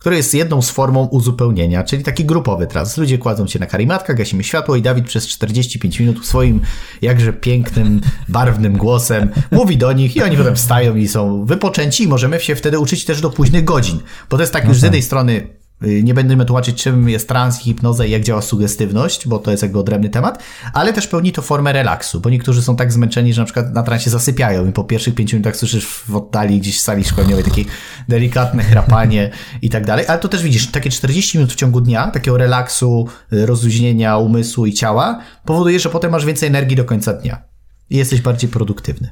[0.00, 2.96] który jest jedną z formą uzupełnienia, czyli taki grupowy trans.
[2.96, 6.60] Ludzie kładzą się na karimatkach, gasimy światło i Dawid przez 45 minut swoim
[7.02, 12.08] jakże pięknym, barwnym głosem mówi do nich i oni potem wstają i są wypoczęci i
[12.08, 14.00] możemy się wtedy uczyć też do późnych godzin.
[14.30, 14.86] Bo to jest tak no już z tak.
[14.86, 19.38] jednej strony nie będziemy tłumaczyć, czym jest trans i hipnoza i jak działa sugestywność, bo
[19.38, 22.92] to jest jakby odrębny temat, ale też pełni to formę relaksu, bo niektórzy są tak
[22.92, 26.60] zmęczeni, że na przykład na transie zasypiają i po pierwszych pięciu minutach słyszysz w oddali
[26.60, 27.64] gdzieś w sali szkoleniowej takie
[28.08, 29.30] delikatne chrapanie
[29.62, 33.08] i tak dalej, ale to też widzisz, takie 40 minut w ciągu dnia, takiego relaksu,
[33.32, 37.42] y, rozluźnienia umysłu i ciała powoduje, że potem masz więcej energii do końca dnia
[37.90, 39.08] i jesteś bardziej produktywny.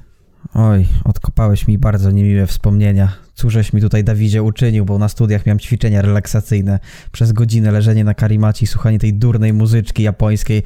[0.55, 5.59] Oj, odkopałeś mi bardzo niemiłe wspomnienia cóżeś mi tutaj, Dawidzie, uczynił, bo na studiach miałem
[5.59, 6.79] ćwiczenia relaksacyjne
[7.13, 10.63] przez godzinę leżenie na karimaci słuchanie tej durnej muzyczki japońskiej.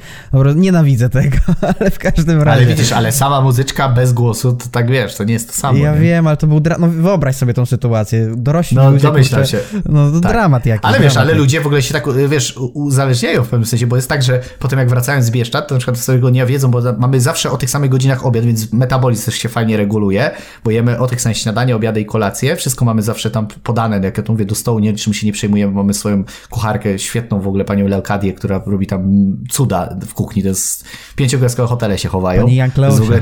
[0.57, 1.37] Nienawidzę tego,
[1.81, 2.65] ale w każdym razie.
[2.65, 5.79] Ale widzisz, ale sama muzyczka bez głosu, to tak wiesz, to nie jest to samo.
[5.79, 6.01] Ja nie?
[6.01, 8.35] wiem, ale to był dra- no wyobraź sobie tą sytuację.
[8.37, 9.03] Dorośli no, ludzie...
[9.03, 9.59] domyślam się.
[9.89, 10.33] No tak.
[10.33, 10.85] dramat jakiś.
[10.85, 14.09] Ale wiesz, ale ludzie w ogóle się tak, wiesz, uzależniają w pewnym sensie, bo jest
[14.09, 17.21] tak, że potem jak wracają z Bieszczad, to na przykład swojego dnia wiedzą, bo mamy
[17.21, 20.31] zawsze o tych samych godzinach obiad, więc metabolizm też się fajnie reguluje,
[20.65, 24.17] bo jemy o tych samych śniadanie, obiady i kolacje, wszystko mamy zawsze tam podane, jak
[24.17, 27.49] ja to mówię, do stołu, nie, czym się nie przejmujemy, mamy swoją kucharkę, świetną w
[27.49, 30.85] ogóle panią Leokadię, która robi tam cuda w kuchni, to jest
[31.17, 32.43] pięciogwiazdkowe hotele się chowają.
[32.43, 33.21] Pani Jan ogóle...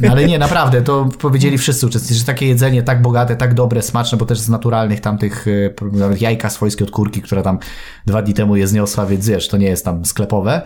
[0.00, 3.82] no, Ale nie, naprawdę, to powiedzieli wszyscy uczestnicy, że takie jedzenie tak bogate, tak dobre,
[3.82, 7.58] smaczne, bo też z naturalnych tamtych, e, nawet jajka swojskie od kurki, która tam
[8.06, 10.62] dwa dni temu je zniosła, więc wiesz, to nie jest tam sklepowe.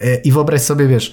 [0.00, 1.12] E, I wyobraź sobie, wiesz,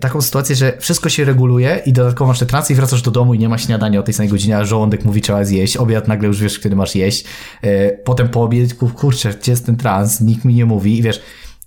[0.00, 3.34] taką sytuację, że wszystko się reguluje i dodatkowo masz te trans i wracasz do domu
[3.34, 6.28] i nie ma śniadania o tej samej godzinie, a żołądek mówi trzeba zjeść, obiad nagle
[6.28, 7.24] już wiesz, kiedy masz jeść,
[7.64, 11.22] y, potem po obiedku, kurczę, gdzie jest ten trans, nikt mi nie mówi i wiesz,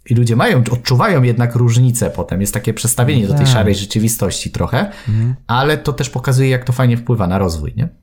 [0.10, 3.54] i ludzie mają, odczuwają jednak różnicę potem, jest takie przestawienie do tej tak.
[3.54, 5.36] szarej rzeczywistości trochę, mhm.
[5.48, 8.03] ale to też pokazuje, jak to fajnie wpływa na rozwój, nie?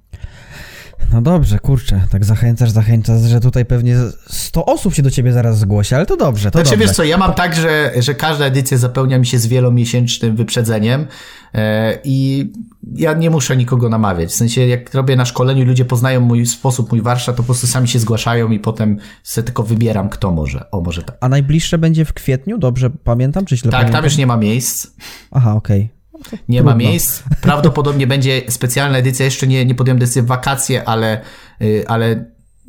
[1.12, 3.96] No dobrze, kurczę, tak zachęcasz, zachęcasz, że tutaj pewnie
[4.26, 6.86] 100 osób się do ciebie zaraz zgłosi, ale to dobrze, to znaczy, dobrze.
[6.86, 11.06] wiesz co, ja mam tak, że, że każda edycja zapełnia mi się z wielomiesięcznym wyprzedzeniem
[11.54, 12.52] e, i
[12.94, 14.30] ja nie muszę nikogo namawiać.
[14.30, 17.66] W sensie, jak robię na szkoleniu, ludzie poznają mój sposób, mój warsztat, to po prostu
[17.66, 20.70] sami się zgłaszają i potem sobie tylko wybieram, kto może.
[20.70, 21.16] O, może tak.
[21.20, 23.98] A najbliższe będzie w kwietniu, dobrze pamiętam, czy źle Tak, pamiętam?
[23.98, 24.86] tam już nie ma miejsc.
[25.30, 25.80] Aha, okej.
[25.80, 25.99] Okay
[26.48, 26.72] nie Trudno.
[26.72, 27.22] ma miejsc.
[27.40, 31.20] Prawdopodobnie będzie specjalna edycja, jeszcze nie, nie podjąłem decyzji wakacje, ale,
[31.62, 32.24] y, ale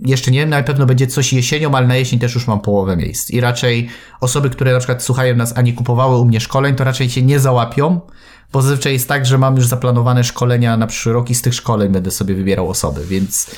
[0.05, 2.97] jeszcze nie wiem, na pewno będzie coś jesienią, ale na jesień też już mam połowę
[2.97, 3.31] miejsc.
[3.31, 3.89] I raczej
[4.21, 7.21] osoby, które na przykład słuchają nas, a nie kupowały u mnie szkoleń, to raczej się
[7.21, 8.01] nie załapią,
[8.51, 11.53] bo zazwyczaj jest tak, że mam już zaplanowane szkolenia na przyszły rok i z tych
[11.53, 13.51] szkoleń będę sobie wybierał osoby, więc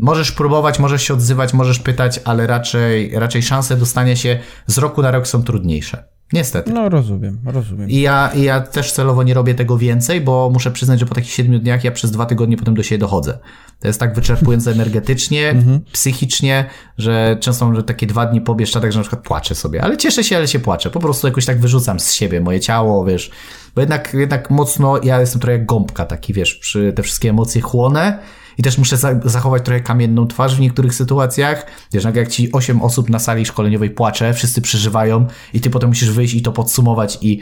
[0.00, 5.02] możesz próbować, możesz się odzywać, możesz pytać, ale raczej, raczej szanse dostania się z roku
[5.02, 6.15] na rok są trudniejsze.
[6.32, 6.72] Niestety.
[6.72, 7.90] No rozumiem, rozumiem.
[7.90, 11.14] I ja, I ja też celowo nie robię tego więcej, bo muszę przyznać, że po
[11.14, 13.38] takich siedmiu dniach ja przez dwa tygodnie potem do siebie dochodzę.
[13.80, 15.80] To jest tak wyczerpujące energetycznie, mhm.
[15.92, 16.64] psychicznie,
[16.98, 19.82] że często mam takie dwa dni po Bieszczadach, że na przykład płaczę sobie.
[19.82, 20.90] Ale cieszę się, ale się płaczę.
[20.90, 23.30] Po prostu jakoś tak wyrzucam z siebie moje ciało, wiesz.
[23.74, 27.60] Bo jednak, jednak mocno, ja jestem trochę jak gąbka taki, wiesz, przy te wszystkie emocje
[27.60, 28.18] chłonę
[28.58, 31.66] i też muszę zachować trochę kamienną twarz w niektórych sytuacjach.
[31.92, 36.10] Wiesz, jak ci osiem osób na sali szkoleniowej płacze, wszyscy przeżywają i ty potem musisz
[36.10, 37.40] wyjść i to podsumować i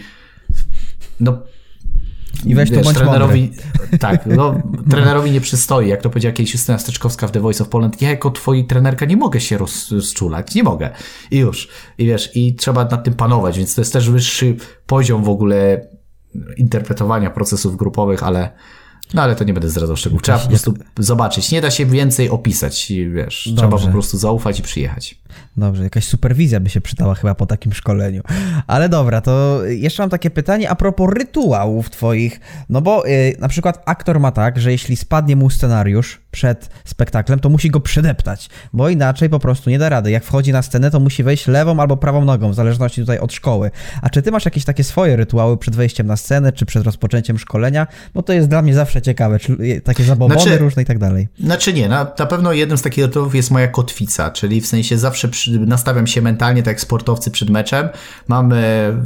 [1.20, 1.38] no
[2.46, 3.98] i weź wiesz, to trenerowi, mądry.
[3.98, 5.88] Tak, no, trenerowi nie przystoi.
[5.88, 9.06] Jak to powiedziała kiedyś Justyna Steczkowska w The Voice of Poland, ja jako twoi trenerka
[9.06, 10.90] nie mogę się rozczulać, nie mogę.
[11.30, 11.68] I już.
[11.98, 14.56] I wiesz, i trzeba nad tym panować, więc to jest też wyższy
[14.86, 15.88] poziom w ogóle
[16.56, 18.52] interpretowania procesów grupowych, ale
[19.14, 20.22] no ale to nie będę zdradzał szczegółów.
[20.22, 21.52] Trzeba po prostu zobaczyć.
[21.52, 23.48] Nie da się więcej opisać, wiesz.
[23.48, 23.68] Dobrze.
[23.68, 25.18] Trzeba po prostu zaufać i przyjechać.
[25.56, 28.22] Dobrze, jakaś superwizja by się przydała chyba po takim szkoleniu.
[28.66, 32.40] Ale dobra, to jeszcze mam takie pytanie a propos rytuałów twoich.
[32.68, 37.40] No bo yy, na przykład aktor ma tak, że jeśli spadnie mu scenariusz przed spektaklem,
[37.40, 40.10] to musi go przedeptać, bo inaczej po prostu nie da rady.
[40.10, 43.32] Jak wchodzi na scenę, to musi wejść lewą albo prawą nogą, w zależności tutaj od
[43.32, 43.70] szkoły.
[44.02, 47.38] A czy ty masz jakieś takie swoje rytuały przed wejściem na scenę, czy przed rozpoczęciem
[47.38, 47.86] szkolenia?
[48.14, 51.28] Bo to jest dla mnie zawsze ciekawe, czy takie zabobony znaczy, różne i tak dalej.
[51.40, 54.98] Znaczy nie, na, na pewno jednym z takich rytuałów jest moja kotwica, czyli w sensie
[54.98, 57.88] zawsze przy, nastawiam się mentalnie, tak jak sportowcy przed meczem.
[58.28, 58.54] Mam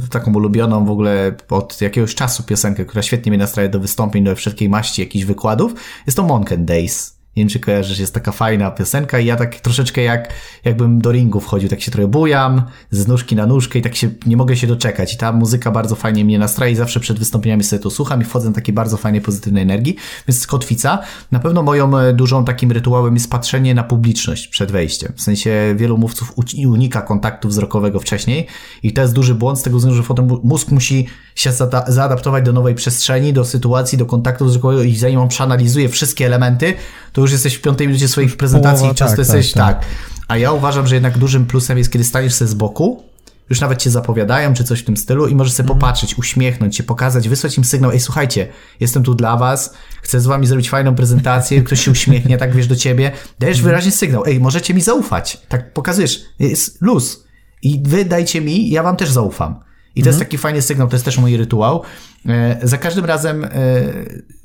[0.09, 4.35] taką ulubioną w ogóle od jakiegoś czasu piosenkę, która świetnie mnie nastraja do wystąpień, do
[4.35, 5.73] wszelkiej maści jakichś wykładów.
[6.05, 9.55] Jest to Monken Days nie wiem, czy kojarzysz, jest taka fajna piosenka i ja tak
[9.55, 10.33] troszeczkę jak,
[10.65, 12.61] jakbym do ringu wchodził, tak się trochę bujam,
[12.91, 15.13] z nóżki na nóżkę i tak się, nie mogę się doczekać.
[15.13, 18.25] I ta muzyka bardzo fajnie mnie nastraja i zawsze przed wystąpieniami sobie to słucham i
[18.25, 19.95] wchodzę na takiej bardzo fajnej, pozytywnej energii.
[20.27, 20.99] Więc kotwica.
[21.31, 25.13] Na pewno moją e, dużą takim rytuałem jest patrzenie na publiczność przed wejściem.
[25.15, 26.33] W sensie wielu mówców
[26.67, 28.47] unika kontaktu wzrokowego wcześniej
[28.83, 31.51] i to jest duży błąd z tego względu, że potem mózg musi się
[31.87, 36.73] zaadaptować do nowej przestrzeni, do sytuacji, do kontaktu wzrokowego i zanim on przeanalizuje wszystkie elementy,
[37.13, 39.79] to już jesteś w piątej minucie swoich prezentacji i często tak, jesteś tak, tak.
[39.79, 39.89] tak.
[40.27, 43.03] A ja uważam, że jednak dużym plusem jest, kiedy staniesz sobie z boku,
[43.49, 45.79] już nawet cię zapowiadają, czy coś w tym stylu i możesz sobie mm.
[45.79, 48.47] popatrzeć, uśmiechnąć się, pokazać, wysłać im sygnał, ej słuchajcie,
[48.79, 52.67] jestem tu dla was, chcę z wami zrobić fajną prezentację, ktoś się uśmiechnie, tak wiesz
[52.67, 53.65] do ciebie, dajesz mm.
[53.65, 57.23] wyraźnie sygnał, ej, możecie mi zaufać, tak pokazujesz, jest luz
[57.61, 59.68] i wy dajcie mi, ja wam też zaufam.
[59.95, 60.25] I to jest mhm.
[60.25, 61.83] taki fajny sygnał, to jest też mój rytuał.
[62.27, 63.49] E, za każdym razem, e,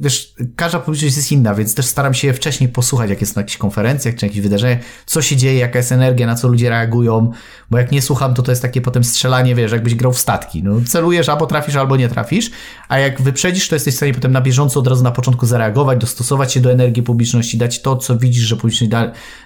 [0.01, 3.57] wiesz, każda publiczność jest inna, więc też staram się wcześniej posłuchać, jak jest na jakichś
[3.57, 7.31] konferencjach czy jakichś wydarzeniach, co się dzieje, jaka jest energia, na co ludzie reagują,
[7.71, 10.63] bo jak nie słucham, to to jest takie potem strzelanie, wiesz, jakbyś grał w statki.
[10.63, 12.51] No, celujesz, albo trafisz, albo nie trafisz,
[12.89, 15.99] a jak wyprzedzisz, to jesteś w stanie potem na bieżąco od razu na początku zareagować,
[15.99, 18.93] dostosować się do energii publiczności, dać to, co widzisz, że publiczność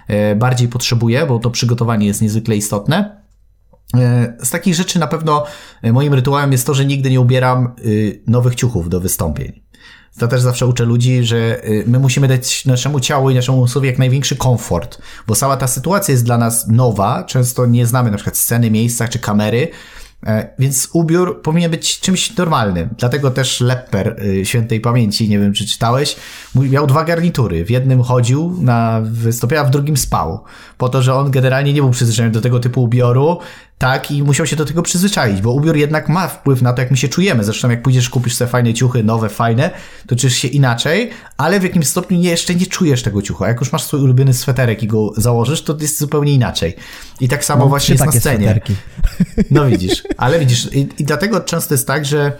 [0.07, 3.18] e, bardziej potrzebuje, bo to przygotowanie jest niezwykle istotne.
[3.97, 5.45] E, z takich rzeczy na pewno
[5.81, 9.61] e, moim rytuałem jest to, że nigdy nie ubieram y, nowych ciuchów do wystąpień.
[10.19, 13.87] To też zawsze uczę ludzi, że y, my musimy dać naszemu ciału i naszemu umysłowi
[13.87, 18.17] jak największy komfort, bo cała ta sytuacja jest dla nas nowa, często nie znamy na
[18.17, 19.67] przykład sceny, miejsca czy kamery,
[20.25, 22.89] e, więc ubiór powinien być czymś normalnym.
[22.97, 26.15] Dlatego też Lepper y, świętej pamięci, nie wiem czy czytałeś,
[26.55, 27.65] miał dwa garnitury.
[27.65, 30.43] W jednym chodził na wystąpienia, w drugim spał.
[30.77, 33.39] Po to, że on generalnie nie był przyzwyczajony do tego typu ubioru,
[33.79, 36.91] tak, i musiał się do tego przyzwyczaić, bo ubiór jednak ma wpływ na to, jak
[36.91, 37.43] my się czujemy.
[37.43, 39.69] Zresztą, jak pójdziesz, kupisz sobie fajne ciuchy, nowe, fajne,
[40.07, 43.47] to czujesz się inaczej, ale w jakimś stopniu nie, jeszcze nie czujesz tego ciucha.
[43.47, 46.75] Jak już masz swój ulubiony sweterek i go założysz, to jest zupełnie inaczej.
[47.19, 48.45] I tak samo Mam właśnie jest na scenie.
[48.45, 48.75] Sweterki.
[49.51, 52.31] No widzisz, ale widzisz, i, i dlatego często jest tak, że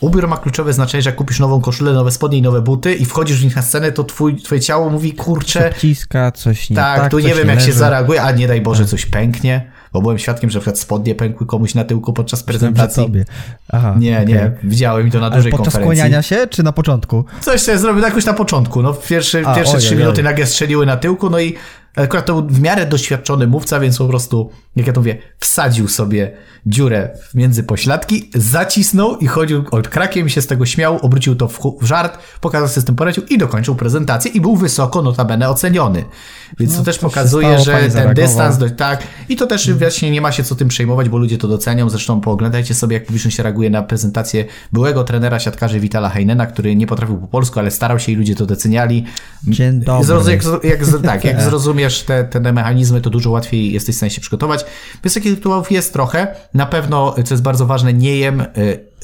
[0.00, 3.04] Ubiór ma kluczowe znaczenie, że jak kupisz nową koszulę, nowe spodnie i nowe buty i
[3.04, 5.74] wchodzisz w nich na scenę, to twój, twoje ciało mówi, kurczę...
[5.78, 7.00] Ciska, coś nie tak.
[7.00, 7.66] Tak, tu nie wiem jak leży.
[7.66, 8.90] się zareaguje, a nie daj Boże, tak.
[8.90, 13.02] coś pęknie bo byłem świadkiem, że na spodnie pękły komuś na tyłku podczas prezentacji.
[13.02, 13.24] Sobie.
[13.72, 14.26] Aha, nie, okay.
[14.26, 15.96] nie, widziałem to na dużej podczas konferencji.
[15.96, 17.24] skłaniania się, czy na początku?
[17.40, 20.96] Coś sobie zrobił jakoś na początku, no pierwsze, A, pierwsze trzy minuty nagle strzeliły na
[20.96, 21.54] tyłku, no i
[21.96, 25.88] akurat to był w miarę doświadczony mówca, więc po prostu, jak ja to mówię, wsadził
[25.88, 26.32] sobie
[26.66, 31.60] dziurę między pośladki, zacisnął i chodził od krakiem, się z tego śmiał, obrócił to w,
[31.80, 36.04] w żart, pokazał system poradził i dokończył prezentację i był wysoko notabene oceniony.
[36.58, 40.10] Więc no, to też to pokazuje, że ten dystans, do, tak, i to też właśnie
[40.10, 41.88] nie ma się co tym przejmować, bo ludzie to docenią.
[41.90, 46.86] Zresztą pooglądajcie sobie, jak publiczność reaguje na prezentację byłego trenera siatkarzy Witala Heinena, który nie
[46.86, 49.04] potrafił po polsku, ale starał się i ludzie to doceniali.
[49.44, 50.06] Dzień dobry.
[50.06, 51.42] Zrozum, jak, jak, tak, jak
[51.84, 54.64] rozumiesz te, te mechanizmy, to dużo łatwiej jesteś w stanie się przygotować.
[55.04, 56.34] Więc takich rytuałów jest trochę.
[56.54, 58.46] Na pewno, co jest bardzo ważne, nie jem y,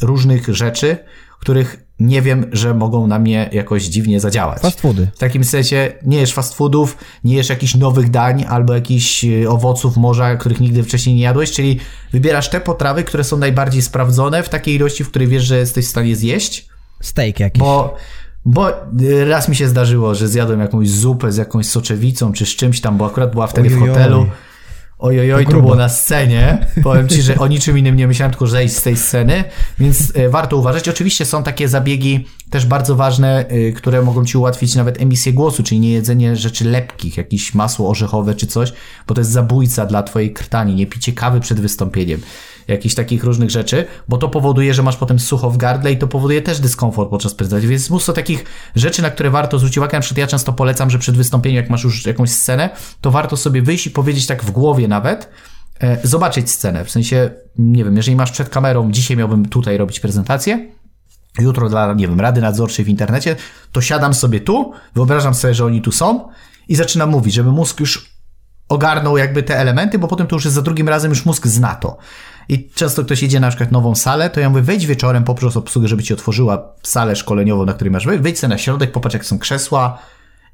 [0.03, 0.97] różnych rzeczy,
[1.41, 4.63] których nie wiem, że mogą na mnie jakoś dziwnie zadziałać.
[4.63, 5.09] Fast foody.
[5.15, 9.51] W takim sensie nie jesz fast foodów, nie jesz jakichś nowych dań albo jakichś y,
[9.51, 11.81] owoców morza, których nigdy wcześniej nie jadłeś, czyli
[12.13, 15.87] wybierasz te potrawy, które są najbardziej sprawdzone w takiej ilości, w której wiesz, że jesteś
[15.87, 16.69] w stanie zjeść.
[17.01, 17.61] Steak jakiś.
[17.61, 17.97] Bo,
[18.45, 18.71] bo
[19.01, 22.81] y, raz mi się zdarzyło, że zjadłem jakąś zupę z jakąś soczewicą czy z czymś
[22.81, 24.27] tam, bo akurat była wtedy w hotelu.
[24.99, 26.67] Ojojoj, to, to było na scenie.
[26.83, 29.45] Powiem ci, że o niczym innym nie myślałem, tylko zejść z tej sceny,
[29.79, 30.89] więc y, warto uważać.
[30.89, 35.63] Oczywiście są takie zabiegi też bardzo ważne, y, które mogą ci ułatwić nawet emisję głosu,
[35.63, 38.73] czyli nie jedzenie rzeczy lepkich, jakieś masło orzechowe czy coś,
[39.07, 42.21] bo to jest zabójca dla twojej krtani, nie picie kawy przed wystąpieniem
[42.69, 46.09] jakichś takich różnych rzeczy, bo to powoduje, że masz potem sucho w gardle i to
[46.09, 47.69] powoduje też dyskomfort podczas prezentacji.
[47.69, 48.45] Więc mnóstwo takich
[48.77, 49.99] rzeczy, na które warto zwrócić uwagę.
[49.99, 53.37] Na przykład ja często polecam, że przed wystąpieniem, jak masz już jakąś scenę, to warto
[53.37, 55.31] sobie wyjść i powiedzieć tak w głowie nawet,
[55.81, 56.85] e, zobaczyć scenę.
[56.85, 60.69] W sensie, nie wiem, jeżeli masz przed kamerą, dzisiaj miałbym tutaj robić prezentację,
[61.39, 63.37] jutro dla, nie wiem, rady nadzorczej w internecie,
[63.73, 66.29] to siadam sobie tu, wyobrażam sobie, że oni tu są
[66.69, 68.19] i zaczynam mówić, żeby mózg już
[68.69, 71.75] ogarnął jakby te elementy, bo potem to już jest za drugim razem już mózg zna
[71.75, 71.97] to.
[72.49, 75.89] I często ktoś idzie na przykład nową salę, to ja mówię, wejdź wieczorem, poproś obsługę,
[75.89, 79.25] żeby ci otworzyła salę szkoleniową, na której masz wejść, wejdź sobie na środek, popatrz jak
[79.25, 79.99] są krzesła,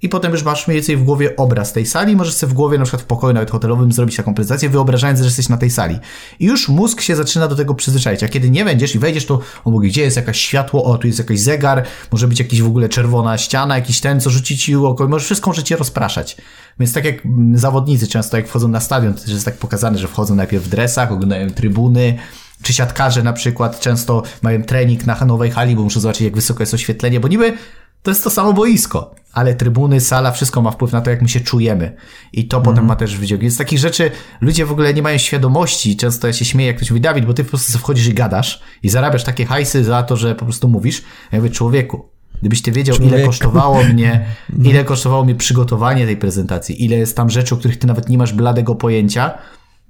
[0.04, 2.16] i potem już masz mniej więcej w głowie obraz tej sali.
[2.16, 5.24] Możesz sobie w głowie, na przykład w pokoju nawet hotelowym, zrobić taką prezentację, wyobrażając, że
[5.24, 5.98] jesteś na tej sali.
[6.40, 8.22] I już mózg się zaczyna do tego przyzwyczaić.
[8.22, 11.06] A kiedy nie będziesz i wejdziesz, to o mówi, gdzie jest jakaś światło, o, tu
[11.06, 14.76] jest jakiś zegar, może być jakiś w ogóle czerwona ściana, jakiś ten, co rzuci ci
[14.76, 16.36] oko, może wszystko może cię rozpraszać.
[16.80, 17.14] Więc tak jak
[17.54, 20.68] zawodnicy często, jak wchodzą na stadion, to też jest tak pokazane, że wchodzą najpierw w
[20.68, 22.18] dresach, oglądają trybuny,
[22.62, 26.62] czy siatkarze na przykład często mają trening na nowej hali, bo muszą zobaczyć, jak wysoko
[26.62, 27.56] jest oświetlenie, bo niby
[28.02, 31.28] to jest to samo boisko, ale trybuny, sala, wszystko ma wpływ na to, jak my
[31.28, 31.96] się czujemy.
[32.32, 32.64] I to mm.
[32.64, 33.38] potem ma też wydział.
[33.38, 34.10] Więc takich rzeczy
[34.40, 35.96] ludzie w ogóle nie mają świadomości.
[35.96, 38.60] Często ja się śmieję, jak ktoś mówi, Dawid, bo ty po prostu wchodzisz i gadasz
[38.82, 41.02] i zarabiasz takie hajsy za to, że po prostu mówisz.
[41.32, 44.26] Ja mówię, człowieku, Gdybyś ty wiedział, ile kosztowało mnie,
[44.58, 44.70] no.
[44.70, 48.18] ile kosztowało mnie przygotowanie tej prezentacji, ile jest tam rzeczy, o których ty nawet nie
[48.18, 49.38] masz bladego pojęcia,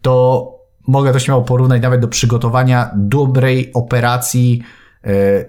[0.03, 0.49] to
[0.87, 4.63] mogę to śmiało porównać nawet do przygotowania dobrej operacji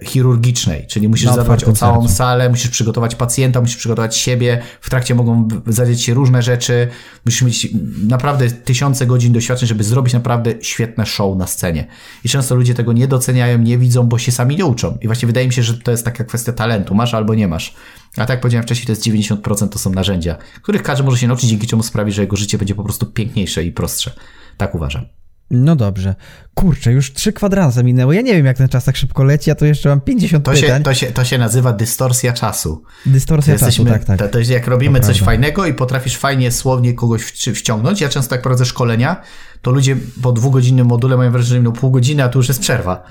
[0.04, 2.16] chirurgicznej, czyli musisz zadbać o całą sercu.
[2.16, 6.88] salę, musisz przygotować pacjenta, musisz przygotować siebie, w trakcie mogą zadziać się różne rzeczy,
[7.24, 7.68] musisz mieć
[8.08, 11.86] naprawdę tysiące godzin doświadczeń, żeby zrobić naprawdę świetne show na scenie.
[12.24, 14.98] I często ludzie tego nie doceniają, nie widzą, bo się sami nie uczą.
[15.00, 17.74] I właśnie wydaje mi się, że to jest taka kwestia talentu, masz albo nie masz.
[18.12, 21.28] A tak jak powiedziałem wcześniej, to jest 90% to są narzędzia, których każdy może się
[21.28, 24.10] nauczyć, dzięki czemu sprawi, że jego życie będzie po prostu piękniejsze i prostsze.
[24.56, 25.06] Tak uważam.
[25.50, 26.14] No dobrze.
[26.54, 28.12] Kurczę, już trzy kwadranse minęło.
[28.12, 30.50] Ja nie wiem, jak ten czas tak szybko leci, a to jeszcze mam 50 to
[30.50, 30.68] pytań.
[30.68, 32.82] Się, to, się, to się nazywa dystorsja czasu.
[33.06, 34.18] Dystorsja Jesteśmy, czasu, tak, tak.
[34.18, 35.26] To, to jest jak robimy to coś prawda.
[35.26, 37.22] fajnego i potrafisz fajnie, słownie kogoś
[37.54, 38.00] wciągnąć.
[38.00, 39.22] Ja często jak prowadzę szkolenia,
[39.62, 42.60] to ludzie po dwugodzinnym module mają wrażenie, że minął pół godziny, a tu już jest
[42.60, 43.02] przerwa.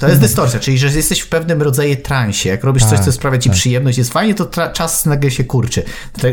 [0.00, 2.48] To jest dystorsja, czyli że jesteś w pewnym rodzaju transie.
[2.48, 3.58] Jak robisz tak, coś, co sprawia ci tak.
[3.58, 5.82] przyjemność, jest fajnie, to czas nagle się kurczy.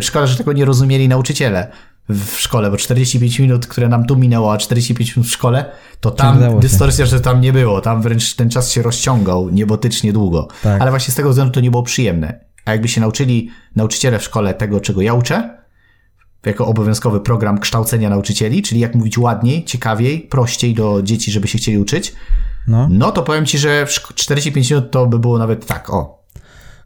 [0.01, 1.71] Szkoda, że tego nie rozumieli nauczyciele
[2.09, 6.11] w szkole, bo 45 minut, które nam tu minęło, a 45 minut w szkole, to
[6.11, 7.81] tam dystorsja, że tam nie było.
[7.81, 10.47] Tam wręcz ten czas się rozciągał niebotycznie długo.
[10.63, 10.81] Tak.
[10.81, 12.39] Ale właśnie z tego względu to nie było przyjemne.
[12.65, 15.57] A jakby się nauczyli nauczyciele w szkole tego, czego ja uczę,
[16.45, 21.57] jako obowiązkowy program kształcenia nauczycieli, czyli jak mówić ładniej, ciekawiej, prościej do dzieci, żeby się
[21.57, 22.13] chcieli uczyć,
[22.67, 26.24] no, no to powiem ci, że 45 minut to by było nawet tak, o,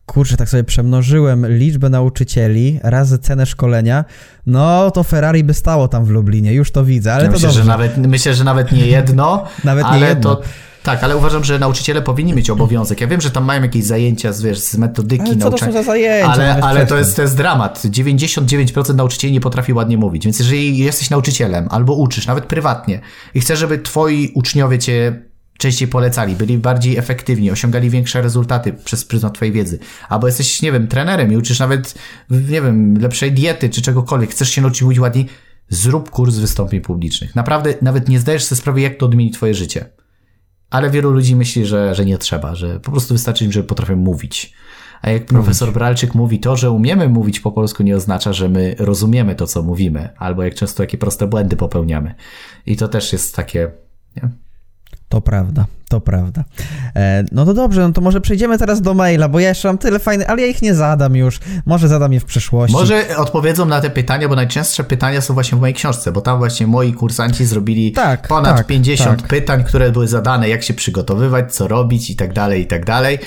[0.10, 4.06] kurczę, tak sobie przemnożyłem liczbę nauczycieli razy cenę szkolenia,
[4.46, 7.62] no to Ferrari by stało tam w Lublinie, już to widzę, ale to myślę, dobrze.
[7.62, 10.36] Że nawet, myślę, że nawet nie jedno, nawet nie ale jedno.
[10.36, 10.42] to...
[10.84, 13.02] Tak, ale uważam, że nauczyciele powinni mieć obowiązek.
[13.02, 15.58] Ja wiem, że tam mają jakieś zajęcia z, wiesz, z metodyki ale nauczania.
[15.58, 16.32] Co to są za zajęcia?
[16.32, 17.82] Ale, ale to, jest, to jest dramat.
[17.86, 20.26] 99% nauczycieli nie potrafi ładnie mówić.
[20.26, 23.02] Więc jeżeli jesteś nauczycielem albo uczysz, nawet prywatnie
[23.34, 25.22] i chcesz, żeby twoi uczniowie cię
[25.60, 29.80] częściej polecali, byli bardziej efektywni, osiągali większe rezultaty przez pryzmat twojej wiedzy.
[30.10, 31.96] Albo jesteś, nie wiem, trenerem i uczysz nawet,
[32.30, 35.26] nie wiem, lepszej diety czy czegokolwiek, chcesz się nauczyć mówić ładniej,
[35.70, 37.36] zrób kurs wystąpień publicznych.
[37.36, 39.86] Naprawdę nawet nie zdajesz sobie sprawy, jak to odmieni twoje życie.
[40.70, 43.96] Ale wielu ludzi myśli, że, że nie trzeba, że po prostu wystarczy im, że potrafią
[43.96, 44.54] mówić.
[45.02, 48.76] A jak profesor Bralczyk mówi, to, że umiemy mówić po polsku nie oznacza, że my
[48.80, 52.16] rozumiemy to, co mówimy, albo jak często jakie proste błędy popełniamy.
[52.66, 53.72] I to też jest takie,
[54.16, 54.30] nie?
[55.10, 56.44] To prawda, to prawda.
[56.96, 59.78] E, no to dobrze, no to może przejdziemy teraz do maila, bo ja jeszcze mam
[59.78, 61.40] tyle fajnych, ale ja ich nie zadam już.
[61.66, 62.78] Może zadam je w przyszłości.
[62.78, 66.38] Może odpowiedzą na te pytania, bo najczęstsze pytania są właśnie w mojej książce, bo tam
[66.38, 69.30] właśnie moi kursanci zrobili tak, ponad tak, 50 tak.
[69.30, 73.20] pytań, które były zadane, jak się przygotowywać, co robić i tak dalej, i tak dalej.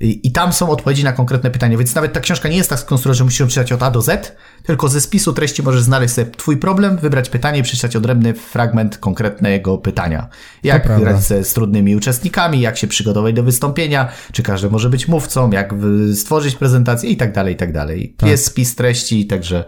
[0.00, 3.18] I, tam są odpowiedzi na konkretne pytania, więc nawet ta książka nie jest tak skonstruowana,
[3.18, 6.30] że musisz ją przeczytać od A do Z, tylko ze spisu treści możesz znaleźć sobie
[6.30, 10.28] twój problem, wybrać pytanie i przeczytać odrębny fragment konkretnego pytania.
[10.62, 15.50] Jak grać z trudnymi uczestnikami, jak się przygotować do wystąpienia, czy każdy może być mówcą,
[15.50, 15.74] jak
[16.14, 18.14] stworzyć prezentację i tak dalej, i tak dalej.
[18.16, 18.30] Tak.
[18.30, 19.64] Jest spis treści, także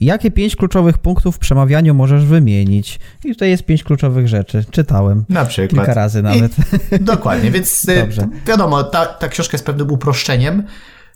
[0.00, 3.00] Jakie pięć kluczowych punktów w przemawianiu możesz wymienić?
[3.24, 4.64] I tutaj jest pięć kluczowych rzeczy.
[4.70, 5.24] Czytałem.
[5.28, 5.70] Na przykład.
[5.70, 6.52] Kilka razy nawet.
[6.92, 8.28] I, dokładnie, więc y, dobrze.
[8.46, 10.62] wiadomo, ta, ta książka jest pewnym uproszczeniem.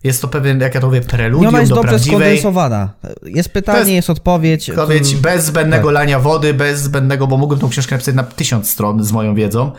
[0.05, 2.18] Jest to pewien, jak ja to mówię, preludium ona jest do dobrze prawdziwej...
[2.18, 2.93] skondensowana.
[3.22, 4.70] Jest pytanie, jest, jest odpowiedź.
[4.70, 5.95] Odpowiedź bez zbędnego tak.
[5.95, 9.72] lania wody, bez zbędnego, bo mógłbym tą książkę napisać na tysiąc stron z moją wiedzą,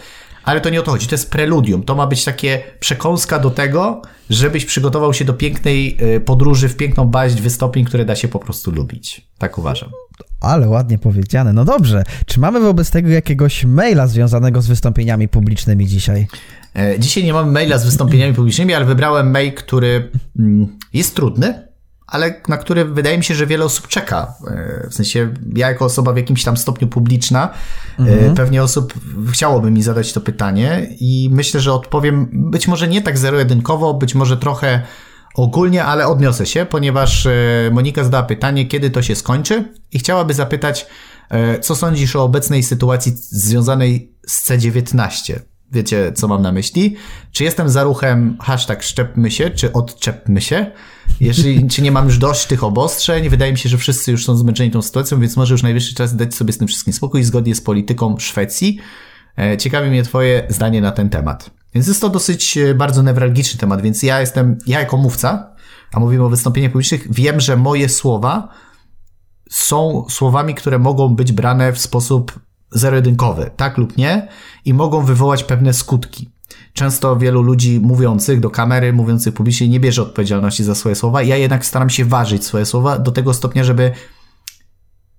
[0.44, 1.84] ale to nie o to chodzi, to jest preludium.
[1.84, 6.76] To ma być takie przekąska do tego, żebyś przygotował się do pięknej y, podróży w
[6.76, 9.28] piękną baść wystąpień, które da się po prostu lubić.
[9.38, 9.90] Tak uważam.
[10.42, 11.54] Ale ładnie powiedziane.
[11.54, 12.04] No dobrze.
[12.26, 16.28] Czy mamy wobec tego jakiegoś maila związanego z wystąpieniami publicznymi dzisiaj?
[16.76, 21.71] E, dzisiaj nie mamy maila z wystąpieniami publicznymi, ale wybrałem mail, który mm, jest trudny,
[22.12, 24.34] ale na który wydaje mi się, że wiele osób czeka.
[24.48, 27.50] E, w sensie, ja jako osoba w jakimś tam stopniu publiczna,
[28.00, 28.36] e, mhm.
[28.36, 28.94] pewnie osób
[29.32, 34.16] chciałoby mi zadać to pytanie i myślę, że odpowiem być może nie tak zero-jedynkowo, być
[34.16, 34.82] może trochę
[35.36, 37.32] ogólnie, ale odniosę się, ponieważ e,
[37.72, 40.88] Monika zadała pytanie, kiedy to się skończy i chciałaby zapytać,
[41.62, 45.40] co sądzisz o obecnej sytuacji związanej z C19?
[45.72, 46.96] Wiecie, co mam na myśli?
[47.32, 50.72] Czy jestem za ruchem hashtag szczepmy się, czy odczepmy się?
[51.20, 53.30] Jeżeli, czy nie mam już dość tych obostrzeń?
[53.30, 56.16] Wydaje mi się, że wszyscy już są zmęczeni tą sytuacją, więc może już najwyższy czas
[56.16, 58.80] dać sobie z tym wszystkim spokój zgodnie z polityką Szwecji.
[59.38, 61.52] E, ciekawi mnie twoje zdanie na ten temat.
[61.74, 65.56] Więc jest to dosyć e, bardzo newralgiczny temat, więc ja jestem, ja jako mówca,
[65.94, 68.48] a mówimy o wystąpieniach publicznych, wiem, że moje słowa
[69.50, 72.40] są słowami, które mogą być brane w sposób
[72.72, 74.28] zero-jedynkowy, tak lub nie,
[74.66, 76.30] i mogą wywołać pewne skutki.
[76.74, 81.24] Często wielu ludzi mówiących do kamery, mówiących publicznie nie bierze odpowiedzialności za swoje słowa.
[81.24, 83.92] Ja jednak staram się ważyć swoje słowa do tego stopnia, żeby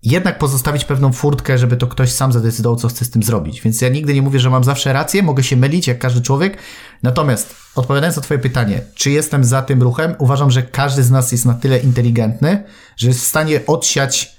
[0.02, 3.60] jednak pozostawić pewną furtkę, żeby to ktoś sam zadecydował, co chce z tym zrobić.
[3.60, 6.58] Więc ja nigdy nie mówię, że mam zawsze rację, mogę się mylić, jak każdy człowiek.
[7.02, 11.32] Natomiast odpowiadając na Twoje pytanie, czy jestem za tym ruchem, uważam, że każdy z nas
[11.32, 12.64] jest na tyle inteligentny,
[12.96, 14.36] że jest w stanie odsiać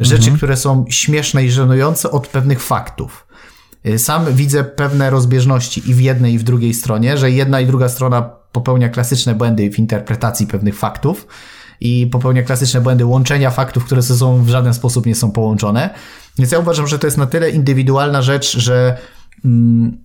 [0.00, 0.36] rzeczy, mhm.
[0.36, 3.27] które są śmieszne i żenujące od pewnych faktów.
[3.86, 7.66] Y, sam widzę pewne rozbieżności i w jednej, i w drugiej stronie, że jedna i
[7.66, 8.22] druga strona
[8.52, 11.26] popełnia klasyczne błędy w interpretacji pewnych faktów
[11.80, 15.90] i popełnia klasyczne błędy łączenia faktów, które ze sobą w żaden sposób nie są połączone.
[16.38, 18.96] Więc ja uważam, że to jest na tyle indywidualna rzecz, że
[19.44, 19.98] mm,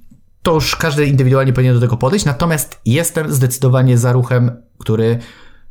[0.44, 5.20] to już każdy indywidualnie powinien do tego podejść, natomiast jestem zdecydowanie za ruchem, który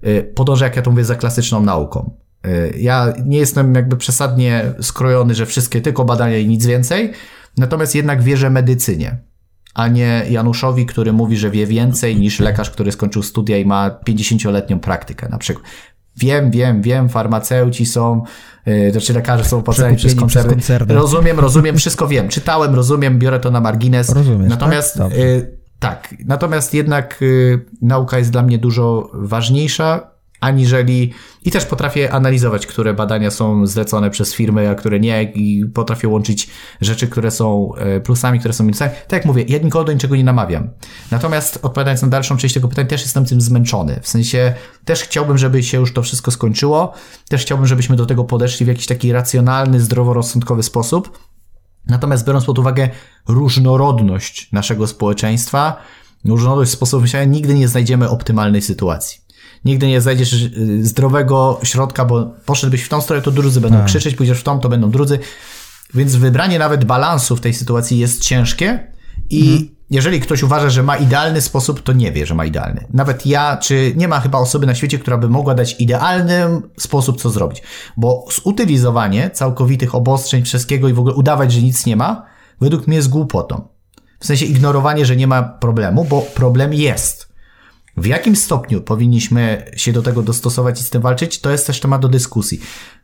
[0.07, 2.17] y, podąża, jak ja to mówię, za klasyczną nauką.
[2.47, 7.13] Y, ja nie jestem jakby przesadnie skrojony, że wszystkie tylko badania i nic więcej,
[7.57, 9.19] natomiast jednak wierzę medycynie,
[9.75, 13.91] a nie Januszowi, który mówi, że wie więcej niż lekarz, który skończył studia i ma
[14.09, 15.67] 50-letnią praktykę na przykład.
[16.17, 18.23] Wiem, wiem, wiem, farmaceuci są,
[18.67, 20.51] yy, znaczy lekarze są opłacani przez koncerny.
[20.51, 20.95] koncerny.
[20.95, 22.29] Rozumiem, rozumiem, wszystko wiem.
[22.29, 24.11] Czytałem, rozumiem, biorę to na margines.
[24.11, 25.13] Rozumiesz, Natomiast tak?
[25.13, 30.12] Yy, tak, natomiast jednak yy, nauka jest dla mnie dużo ważniejsza
[30.43, 31.13] aniżeli
[31.45, 36.09] i też potrafię analizować, które badania są zlecone przez firmy, a które nie i potrafię
[36.09, 36.49] łączyć
[36.81, 38.91] rzeczy, które są e, plusami, które są minusami.
[38.91, 40.71] Tak jak mówię, ja nikogo do niczego nie namawiam.
[41.11, 44.01] Natomiast odpowiadając na dalszą część tego pytania, też jestem tym zmęczony.
[44.03, 46.93] W sensie też chciałbym, żeby się już to wszystko skończyło.
[47.29, 51.19] Też chciałbym, żebyśmy do tego podeszli w jakiś taki racjonalny, zdroworozsądkowy sposób.
[51.87, 52.89] Natomiast biorąc pod uwagę
[53.29, 55.77] różnorodność naszego społeczeństwa,
[56.25, 59.22] różnorodność sposobów myślenia, nigdy nie znajdziemy optymalnej sytuacji
[59.65, 60.51] nigdy nie znajdziesz
[60.81, 63.87] zdrowego środka, bo poszedłbyś w tą stronę, to drudzy będą tak.
[63.87, 65.19] krzyczeć, pójdziesz w tą, to będą drudzy.
[65.95, 68.93] Więc wybranie nawet balansu w tej sytuacji jest ciężkie
[69.31, 69.69] i mhm.
[69.91, 72.87] jeżeli ktoś uważa, że ma idealny sposób, to nie wie, że ma idealny.
[72.93, 77.21] Nawet ja, czy nie ma chyba osoby na świecie, która by mogła dać idealny sposób,
[77.21, 77.63] co zrobić.
[77.97, 82.27] Bo zutylizowanie całkowitych obostrzeń, wszystkiego i w ogóle udawać, że nic nie ma,
[82.61, 83.69] według mnie jest głupotą.
[84.21, 87.32] W sensie ignorowanie, że nie ma problemu, bo problem jest.
[87.97, 91.81] W jakim stopniu powinniśmy się do tego dostosować i z tym walczyć, to jest też
[91.81, 92.61] temat do dyskusji.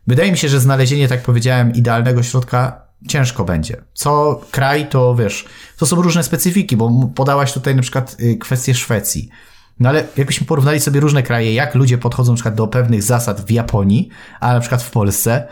[0.07, 3.77] Wydaje mi się, że znalezienie, tak powiedziałem, idealnego środka ciężko będzie.
[3.93, 5.45] Co kraj, to wiesz,
[5.77, 9.29] to są różne specyfiki, bo podałaś tutaj na przykład y, kwestię Szwecji.
[9.79, 13.41] No ale jakbyśmy porównali sobie różne kraje, jak ludzie podchodzą na przykład do pewnych zasad
[13.45, 14.09] w Japonii,
[14.39, 15.47] a na przykład w Polsce,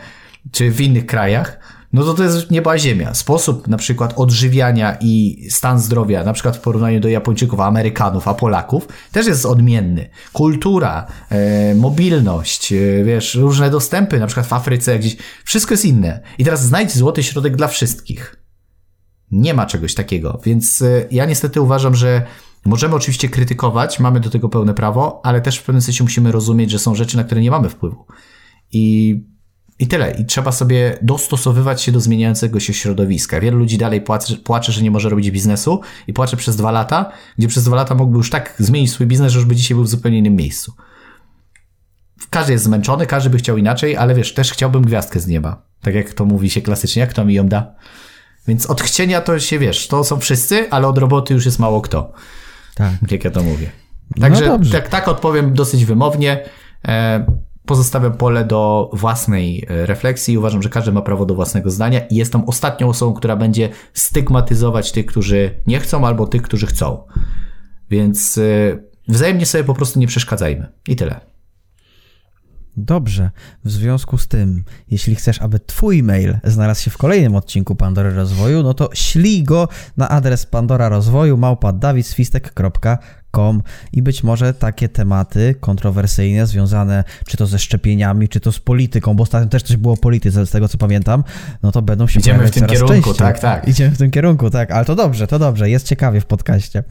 [0.52, 1.58] czy w innych krajach,
[1.92, 3.14] no to to jest nieba ziemia.
[3.14, 8.34] Sposób na przykład odżywiania i stan zdrowia, na przykład w porównaniu do Japończyków, Amerykanów, a
[8.34, 10.10] Polaków, też jest odmienny.
[10.32, 16.20] Kultura, e, mobilność, e, wiesz, różne dostępy, na przykład w Afryce gdzieś, wszystko jest inne.
[16.38, 18.36] I teraz znajdź złoty środek dla wszystkich.
[19.30, 22.26] Nie ma czegoś takiego, więc e, ja niestety uważam, że
[22.64, 26.70] Możemy oczywiście krytykować, mamy do tego pełne prawo, ale też w pewnym sensie musimy rozumieć,
[26.70, 28.06] że są rzeczy, na które nie mamy wpływu.
[28.72, 29.14] I,
[29.78, 30.10] i tyle.
[30.10, 33.40] I trzeba sobie dostosowywać się do zmieniającego się środowiska.
[33.40, 37.12] Wielu ludzi dalej płacze, płacze, że nie może robić biznesu i płacze przez dwa lata,
[37.38, 39.84] gdzie przez dwa lata mógłby już tak zmienić swój biznes, że już by dzisiaj był
[39.84, 40.72] w zupełnie innym miejscu.
[42.30, 45.62] Każdy jest zmęczony, każdy by chciał inaczej, ale wiesz, też chciałbym gwiazdkę z nieba.
[45.82, 47.74] Tak jak to mówi się klasycznie, jak to mi ją da.
[48.48, 51.80] Więc od chcienia to się wiesz, to są wszyscy, ale od roboty już jest mało
[51.80, 52.12] kto.
[52.74, 52.92] Tak.
[53.10, 53.70] Jak ja to mówię.
[54.16, 56.44] No Także no tak, tak odpowiem dosyć wymownie.
[56.88, 57.26] E,
[57.68, 60.38] pozostawiam pole do własnej e, refleksji.
[60.38, 64.92] Uważam, że każdy ma prawo do własnego zdania i jestem ostatnią osobą, która będzie stygmatyzować
[64.92, 67.04] tych, którzy nie chcą, albo tych, którzy chcą.
[67.90, 70.66] Więc e, wzajemnie sobie po prostu nie przeszkadzajmy.
[70.88, 71.20] I tyle.
[72.76, 73.30] Dobrze.
[73.64, 78.14] W związku z tym, jeśli chcesz, aby Twój mail znalazł się w kolejnym odcinku Pandory
[78.14, 81.36] Rozwoju, no to ślij go na adres pandora rozwoju
[83.36, 88.58] małpa i być może takie tematy kontrowersyjne związane czy to ze szczepieniami, czy to z
[88.58, 91.24] polityką, bo ostatnio też coś było o polityce, z tego co pamiętam,
[91.62, 93.14] no to będą się Idziemy w tym kierunku, częściej.
[93.14, 93.68] tak, tak.
[93.68, 96.84] Idziemy w tym kierunku, tak, ale to dobrze, to dobrze, jest ciekawie w podcaście.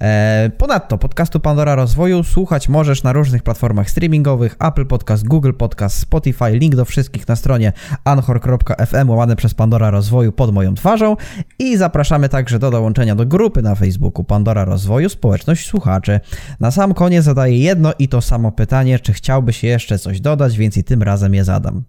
[0.00, 5.98] E, ponadto podcastu Pandora Rozwoju słuchać możesz na różnych platformach streamingowych, Apple Podcast, Google Podcast,
[5.98, 7.72] Spotify, link do wszystkich na stronie
[8.04, 11.16] anchor.fm łamane przez Pandora Rozwoju pod moją twarzą
[11.58, 16.20] i zapraszamy także do dołączenia do grupy na Facebooku Pandora Rozwoju Społeczność Słuchaczy słuchaczy.
[16.60, 20.76] Na sam koniec zadaję jedno i to samo pytanie, czy chciałbyś jeszcze coś dodać, więc
[20.76, 21.82] i tym razem je zadam.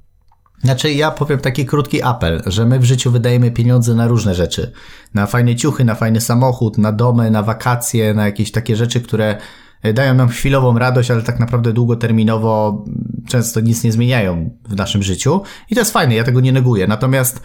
[0.64, 4.72] Znaczy, ja powiem taki krótki apel, że my w życiu wydajemy pieniądze na różne rzeczy.
[5.14, 9.38] Na fajne ciuchy, na fajny samochód, na domy, na wakacje, na jakieś takie rzeczy, które
[9.94, 12.86] dają nam chwilową radość, ale tak naprawdę długoterminowo
[13.28, 15.42] często nic nie zmieniają w naszym życiu.
[15.70, 16.88] I to jest fajne, ja tego nie neguję.
[16.88, 17.42] Natomiast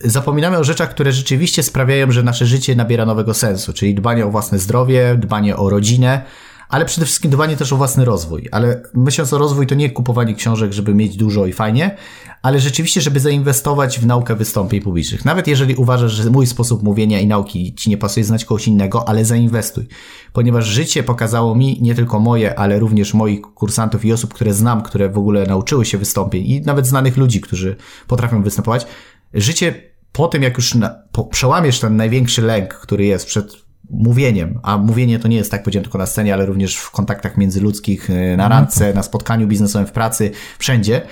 [0.00, 4.30] zapominamy o rzeczach, które rzeczywiście sprawiają, że nasze życie nabiera nowego sensu, czyli dbanie o
[4.30, 6.22] własne zdrowie, dbanie o rodzinę,
[6.68, 8.48] ale przede wszystkim dbanie też o własny rozwój.
[8.52, 11.96] Ale myśląc o rozwój, to nie kupowanie książek, żeby mieć dużo i fajnie,
[12.42, 15.24] ale rzeczywiście, żeby zainwestować w naukę wystąpień publicznych.
[15.24, 19.08] Nawet jeżeli uważasz, że mój sposób mówienia i nauki ci nie pasuje, znać kogoś innego,
[19.08, 19.88] ale zainwestuj.
[20.32, 24.82] Ponieważ życie pokazało mi, nie tylko moje, ale również moich kursantów i osób, które znam,
[24.82, 27.76] które w ogóle nauczyły się wystąpień i nawet znanych ludzi, którzy
[28.06, 28.86] potrafią występować,
[29.34, 34.60] życie po tym, jak już na, po, przełamiesz ten największy lęk, który jest przed mówieniem,
[34.62, 38.10] a mówienie to nie jest tak powiedziałem tylko na scenie, ale również w kontaktach międzyludzkich,
[38.10, 41.02] e, na randce, na spotkaniu biznesowym, w pracy, wszędzie,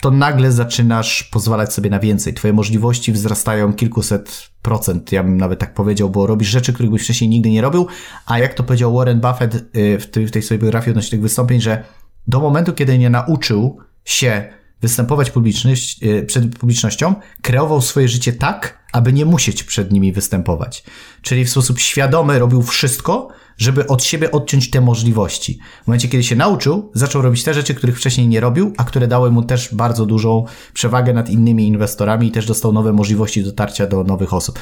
[0.00, 2.34] to nagle zaczynasz pozwalać sobie na więcej.
[2.34, 7.02] Twoje możliwości wzrastają kilkuset procent, ja bym nawet tak powiedział, bo robisz rzeczy, których byś
[7.02, 7.86] wcześniej nigdy nie robił,
[8.26, 11.20] a jak to powiedział Warren Buffett e, w tej, w tej swojej biografii odnośnie tych
[11.20, 11.84] wystąpień, że
[12.26, 14.48] do momentu, kiedy nie nauczył się
[14.84, 20.84] występować publiczność, e, przed publicznością, kreował swoje życie tak, aby nie musieć przed nimi występować.
[21.22, 23.28] Czyli w sposób świadomy robił wszystko,
[23.58, 25.58] żeby od siebie odciąć te możliwości.
[25.84, 29.08] W momencie, kiedy się nauczył, zaczął robić te rzeczy, których wcześniej nie robił, a które
[29.08, 33.86] dały mu też bardzo dużą przewagę nad innymi inwestorami i też dostał nowe możliwości dotarcia
[33.86, 34.58] do nowych osób.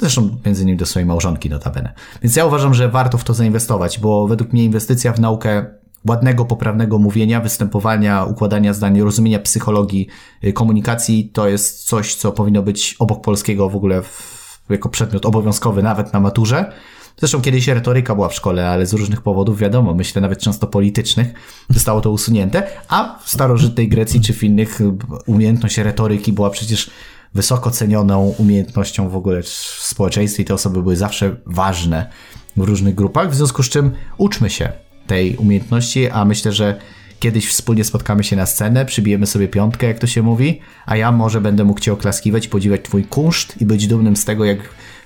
[0.00, 1.94] Zresztą między innymi do swojej małżonki notabene.
[2.22, 6.44] Więc ja uważam, że warto w to zainwestować, bo według mnie inwestycja w naukę ładnego,
[6.44, 10.06] poprawnego mówienia, występowania, układania zdań, rozumienia psychologii
[10.44, 15.26] y, komunikacji to jest coś, co powinno być obok polskiego w ogóle w, jako przedmiot
[15.26, 16.72] obowiązkowy nawet na maturze.
[17.16, 21.32] Zresztą kiedyś retoryka była w szkole, ale z różnych powodów, wiadomo, myślę nawet często politycznych,
[21.70, 24.92] zostało to usunięte, a w starożytnej Grecji czy w innych y,
[25.26, 26.90] umiejętność retoryki była przecież
[27.34, 29.48] wysoko cenioną umiejętnością w ogóle w
[29.78, 32.10] społeczeństwie i te osoby były zawsze ważne
[32.56, 36.78] w różnych grupach, w związku z czym uczmy się tej umiejętności, a myślę, że
[37.20, 41.12] kiedyś wspólnie spotkamy się na scenę, przybijemy sobie piątkę, jak to się mówi, a ja
[41.12, 44.58] może będę mógł Cię oklaskiwać, podziwiać Twój kunszt i być dumnym z tego, jak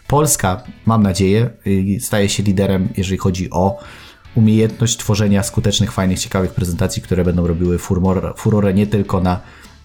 [0.07, 1.51] Polska, mam nadzieję,
[2.01, 3.79] staje się liderem, jeżeli chodzi o
[4.35, 9.41] umiejętność tworzenia skutecznych, fajnych, ciekawych prezentacji, które będą robiły furor, furorę nie tylko na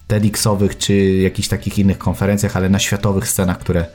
[0.07, 3.85] TEDxowych czy jakichś takich innych konferencjach, ale na światowych scenach, które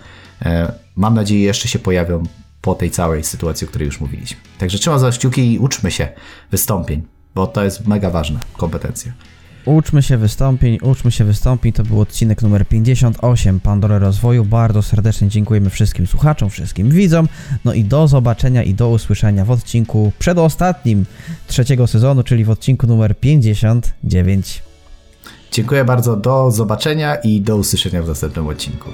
[0.43, 2.23] e, mam nadzieję jeszcze się pojawią
[2.65, 4.41] po tej całej sytuacji, o której już mówiliśmy.
[4.59, 6.09] Także trzeba za kciuki i uczmy się
[6.51, 7.03] wystąpień,
[7.35, 9.13] bo to jest mega ważna kompetencja.
[9.65, 11.73] Uczmy się wystąpień, uczmy się wystąpień.
[11.73, 14.45] To był odcinek numer 58 Pandory Rozwoju.
[14.45, 17.29] Bardzo serdecznie dziękujemy wszystkim słuchaczom, wszystkim widzom.
[17.65, 21.07] No i do zobaczenia i do usłyszenia w odcinku przedostatnim
[21.47, 24.63] trzeciego sezonu, czyli w odcinku numer 59.
[25.53, 28.91] Dziękuję bardzo, do zobaczenia i do usłyszenia w następnym odcinku.